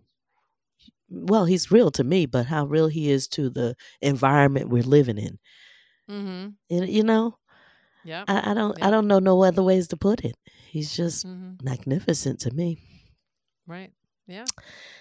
Well, 1.08 1.44
he's 1.44 1.70
real 1.70 1.90
to 1.92 2.04
me, 2.04 2.26
but 2.26 2.46
how 2.46 2.64
real 2.66 2.88
he 2.88 3.10
is 3.10 3.28
to 3.28 3.48
the 3.50 3.76
environment 4.00 4.68
we're 4.68 4.82
living 4.82 5.18
in. 5.18 5.38
mm-hmm. 6.08 6.48
You 6.68 6.84
you 6.84 7.02
know, 7.04 7.38
yeah 8.02 8.24
I, 8.26 8.50
I 8.50 8.54
don't 8.54 8.76
Yeah. 8.78 8.87
I 8.87 8.90
don't 8.90 9.06
know 9.08 9.18
no 9.20 9.42
other 9.44 9.62
ways 9.62 9.88
to 9.88 9.96
put 9.96 10.24
it. 10.24 10.37
He's 10.68 10.94
just 10.94 11.26
Mhm. 11.26 11.58
magnificent 11.62 12.40
to 12.40 12.50
me. 12.52 12.78
Right. 13.66 13.92
Yeah. 14.26 14.44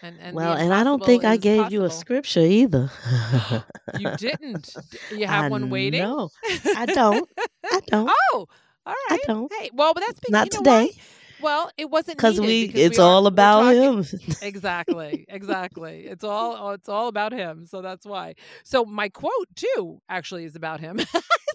And 0.01 0.17
and 0.21 0.35
well, 0.35 0.57
and 0.57 0.73
I 0.73 0.83
don't 0.83 1.03
think 1.03 1.23
I 1.23 1.37
gave 1.37 1.71
you 1.71 1.83
a 1.83 1.89
scripture 1.89 2.41
either. 2.41 2.91
You 3.99 4.09
didn't. 4.17 4.75
You 5.11 5.27
have 5.27 5.45
I 5.45 5.49
one 5.49 5.69
waiting. 5.69 6.01
No, 6.01 6.29
I 6.75 6.85
don't. 6.87 7.29
I 7.71 7.79
don't. 7.87 8.09
oh, 8.09 8.47
all 8.85 8.95
I 9.09 9.17
don't. 9.27 9.51
Hey, 9.53 9.69
well, 9.73 9.93
but 9.93 10.01
that's 10.01 10.19
because 10.19 10.31
Not 10.31 10.45
you 10.45 10.51
know 10.51 10.57
today, 10.57 10.91
Well, 11.39 11.69
it 11.77 11.89
wasn't 11.89 12.17
because 12.17 12.41
we. 12.41 12.67
because 12.67 12.81
It's 12.81 12.97
we 12.97 13.03
all 13.03 13.27
about 13.27 13.73
him. 13.75 14.03
exactly 14.41 15.25
exactly 15.29 16.05
it's 16.05 16.23
all 16.23 16.71
it's 16.71 16.89
all 16.89 17.07
about 17.07 17.31
him 17.31 17.65
so 17.65 17.81
that's 17.81 18.05
why 18.05 18.33
so 18.63 18.83
my 18.85 19.09
quote 19.09 19.31
too 19.55 19.99
actually 20.09 20.43
is 20.45 20.55
about 20.55 20.79
him 20.79 20.99
it 20.99 21.07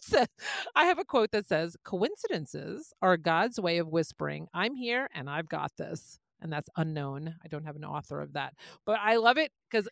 says, 0.03 0.27
i 0.75 0.85
have 0.85 0.99
a 0.99 1.05
quote 1.05 1.31
that 1.33 1.47
says 1.47 1.77
coincidences 1.85 2.93
are 3.03 3.17
god's 3.17 3.61
way 3.61 3.79
of 3.79 3.89
whispering 3.89 4.47
i'm 4.55 4.75
here 4.75 5.09
and 5.15 5.29
i've 5.29 5.49
got 5.49 5.71
this 5.77 6.19
and 6.41 6.53
that's 6.53 6.69
unknown 6.77 7.35
i 7.45 7.49
don't 7.49 7.65
have 7.65 7.77
an 7.77 7.85
author 7.85 8.21
of 8.21 8.33
that 8.33 8.55
but 8.85 8.99
i 9.03 9.17
love 9.17 9.39
it 9.39 9.51
because 9.71 9.89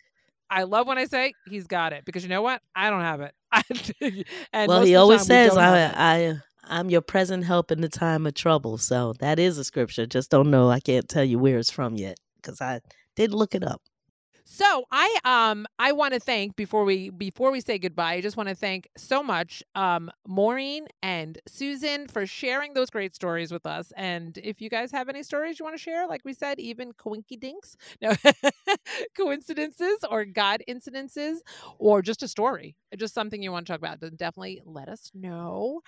I 0.50 0.62
love 0.62 0.86
when 0.86 0.98
I 0.98 1.06
say 1.06 1.34
he's 1.46 1.66
got 1.66 1.92
it 1.92 2.04
because 2.04 2.22
you 2.22 2.28
know 2.28 2.42
what? 2.42 2.62
I 2.74 2.90
don't 2.90 3.00
have 3.00 3.20
it. 3.20 3.34
and 4.52 4.68
well, 4.68 4.84
he 4.84 4.94
always 4.94 5.22
we 5.22 5.26
says, 5.26 5.56
it. 5.56 5.58
"I, 5.58 5.92
I, 5.96 6.36
I'm 6.64 6.90
your 6.90 7.00
present 7.00 7.44
help 7.44 7.72
in 7.72 7.80
the 7.80 7.88
time 7.88 8.26
of 8.26 8.34
trouble." 8.34 8.78
So 8.78 9.14
that 9.18 9.38
is 9.38 9.58
a 9.58 9.64
scripture. 9.64 10.06
Just 10.06 10.30
don't 10.30 10.50
know. 10.50 10.70
I 10.70 10.80
can't 10.80 11.08
tell 11.08 11.24
you 11.24 11.38
where 11.38 11.58
it's 11.58 11.70
from 11.70 11.96
yet 11.96 12.18
because 12.36 12.60
I 12.60 12.80
did 13.16 13.34
look 13.34 13.54
it 13.54 13.64
up. 13.64 13.82
So 14.48 14.84
I 14.92 15.18
um 15.24 15.66
I 15.80 15.90
want 15.90 16.14
to 16.14 16.20
thank 16.20 16.54
before 16.54 16.84
we 16.84 17.10
before 17.10 17.50
we 17.50 17.60
say 17.60 17.78
goodbye, 17.78 18.12
I 18.14 18.20
just 18.20 18.36
want 18.36 18.48
to 18.48 18.54
thank 18.54 18.88
so 18.96 19.20
much 19.20 19.60
um 19.74 20.08
Maureen 20.24 20.86
and 21.02 21.36
Susan 21.48 22.06
for 22.06 22.26
sharing 22.26 22.72
those 22.72 22.88
great 22.88 23.12
stories 23.16 23.50
with 23.50 23.66
us. 23.66 23.92
And 23.96 24.38
if 24.38 24.60
you 24.60 24.70
guys 24.70 24.92
have 24.92 25.08
any 25.08 25.24
stories 25.24 25.58
you 25.58 25.64
want 25.64 25.76
to 25.76 25.82
share, 25.82 26.06
like 26.06 26.20
we 26.24 26.32
said, 26.32 26.60
even 26.60 26.92
coinky 26.92 27.38
dinks, 27.40 27.76
no 28.00 28.14
coincidences 29.16 29.98
or 30.08 30.24
God 30.24 30.62
incidences, 30.68 31.38
or 31.78 32.00
just 32.00 32.22
a 32.22 32.28
story, 32.28 32.76
just 32.96 33.14
something 33.14 33.42
you 33.42 33.50
want 33.50 33.66
to 33.66 33.72
talk 33.72 33.80
about, 33.80 33.98
then 34.00 34.14
definitely 34.14 34.62
let 34.64 34.88
us 34.88 35.10
know. 35.12 35.80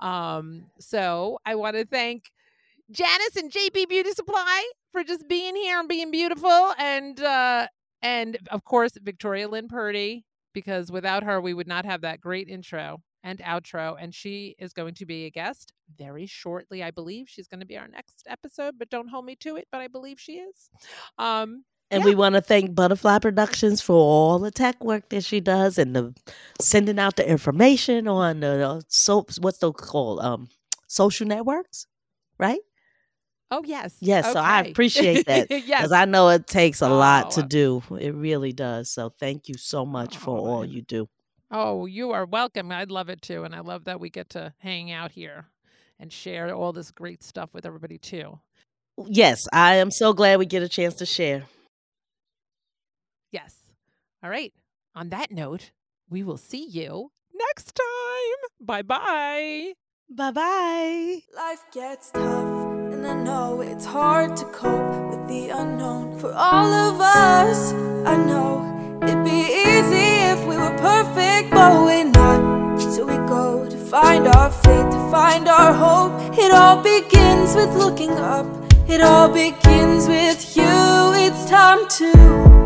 Um, 0.00 0.66
so 0.78 1.38
I 1.46 1.54
want 1.54 1.76
to 1.76 1.86
thank 1.86 2.30
Janice 2.90 3.36
and 3.36 3.50
JBee 3.52 3.88
Beauty 3.88 4.12
Supply 4.12 4.70
for 4.92 5.04
just 5.04 5.28
being 5.28 5.56
here 5.56 5.78
and 5.80 5.88
being 5.88 6.10
beautiful, 6.10 6.74
and 6.78 7.20
uh, 7.20 7.66
and 8.02 8.38
of 8.50 8.64
course 8.64 8.92
Victoria 9.02 9.48
Lynn 9.48 9.68
Purdy, 9.68 10.24
because 10.52 10.90
without 10.92 11.22
her 11.24 11.40
we 11.40 11.54
would 11.54 11.68
not 11.68 11.84
have 11.84 12.02
that 12.02 12.20
great 12.20 12.48
intro 12.48 13.02
and 13.24 13.38
outro. 13.40 13.96
And 14.00 14.14
she 14.14 14.54
is 14.58 14.72
going 14.72 14.94
to 14.94 15.06
be 15.06 15.26
a 15.26 15.30
guest 15.30 15.72
very 15.96 16.26
shortly, 16.26 16.82
I 16.82 16.90
believe. 16.90 17.28
She's 17.28 17.48
going 17.48 17.60
to 17.60 17.66
be 17.66 17.78
our 17.78 17.88
next 17.88 18.24
episode, 18.28 18.74
but 18.78 18.90
don't 18.90 19.08
hold 19.08 19.24
me 19.24 19.36
to 19.36 19.56
it. 19.56 19.68
But 19.70 19.80
I 19.80 19.88
believe 19.88 20.18
she 20.20 20.34
is. 20.34 20.70
Um, 21.18 21.64
And 21.90 22.00
Yeah. 22.00 22.06
we 22.06 22.14
want 22.14 22.34
to 22.36 22.40
thank 22.40 22.74
Butterfly 22.74 23.18
Productions 23.18 23.82
for 23.82 23.94
all 23.96 24.38
the 24.38 24.50
tech 24.50 24.82
work 24.82 25.10
that 25.10 25.24
she 25.24 25.40
does 25.40 25.78
and 25.78 25.94
the 25.94 26.14
sending 26.60 26.98
out 26.98 27.16
the 27.16 27.28
information 27.28 28.08
on 28.08 28.40
the 28.40 28.66
uh, 28.68 28.80
so 28.88 29.26
what's 29.40 29.58
those 29.58 29.74
called 29.76 30.20
um 30.20 30.48
social 30.88 31.26
networks, 31.26 31.86
right? 32.38 32.60
Oh 33.52 33.62
yes, 33.64 33.94
Yes, 34.00 34.32
so 34.32 34.40
I 34.40 34.62
appreciate 34.62 35.26
that, 35.26 35.48
yes, 35.50 35.82
Because 35.82 35.92
I 35.92 36.04
know 36.06 36.28
it 36.30 36.46
takes 36.48 36.80
a 36.80 36.88
lot 36.88 37.30
to 37.32 37.42
Oh. 37.42 37.46
do. 37.46 37.82
It 38.00 38.14
really 38.14 38.52
does. 38.52 38.90
So 38.90 39.10
thank 39.10 39.48
you 39.48 39.54
so 39.56 39.84
much 39.86 40.16
for 40.16 40.36
Oh, 40.36 40.44
all 40.44 40.62
and- 40.62 40.72
you 40.72 40.82
do. 40.82 41.08
Oh, 41.50 41.84
you 41.86 42.12
are 42.12 42.24
welcome. 42.24 42.72
I'd 42.72 42.90
love 42.90 43.08
it 43.10 43.20
too. 43.22 43.44
And 43.44 43.54
I 43.54 43.60
love 43.60 43.84
that 43.84 44.00
we 44.00 44.08
get 44.10 44.30
to 44.30 44.54
hang 44.58 44.90
out 44.90 45.12
here 45.12 45.44
and 46.00 46.10
share 46.12 46.52
all 46.54 46.72
this 46.72 46.90
great 46.90 47.22
stuff 47.22 47.52
with 47.52 47.66
everybody 47.66 47.98
too. 47.98 48.40
Yes, 49.06 49.46
I 49.52 49.74
am 49.76 49.90
so 49.90 50.12
glad 50.14 50.38
we 50.38 50.46
get 50.46 50.62
a 50.62 50.68
chance 50.68 50.94
to 50.94 51.06
share. 51.06 51.44
Yes. 53.30 53.54
All 54.22 54.30
right. 54.30 54.52
On 54.94 55.08
that 55.10 55.30
note, 55.30 55.72
we 56.10 56.22
will 56.22 56.36
see 56.38 56.66
you 56.66 57.10
next 57.34 57.74
time. 57.74 58.50
Bye 58.60 58.82
bye. 58.82 59.72
Bye 60.08 60.30
bye. 60.30 61.20
Life 61.34 61.64
gets 61.72 62.10
tough, 62.10 62.71
and 63.04 63.10
I 63.10 63.24
know 63.24 63.60
it's 63.60 63.84
hard 63.84 64.36
to 64.36 64.44
cope 64.46 65.10
with 65.10 65.26
the 65.28 65.48
unknown. 65.48 66.18
For 66.20 66.32
all 66.32 66.72
of 66.72 67.00
us, 67.00 67.72
I 68.06 68.16
know 68.16 68.98
it'd 69.02 69.24
be 69.24 69.42
easy 69.70 70.08
if 70.32 70.40
we 70.46 70.56
were 70.56 70.76
perfect, 70.78 71.50
but 71.50 71.84
we're 71.84 72.04
not. 72.04 72.80
So 72.80 73.06
we 73.06 73.16
go 73.28 73.68
to 73.68 73.76
find 73.76 74.28
our 74.28 74.50
fate, 74.50 74.90
to 74.90 75.10
find 75.10 75.48
our 75.48 75.72
hope. 75.72 76.38
It 76.38 76.52
all 76.52 76.80
begins 76.80 77.56
with 77.56 77.74
looking 77.74 78.12
up, 78.12 78.46
it 78.88 79.00
all 79.00 79.28
begins 79.28 80.06
with 80.06 80.56
you. 80.56 80.64
It's 81.24 81.48
time 81.50 81.88
to 81.98 82.61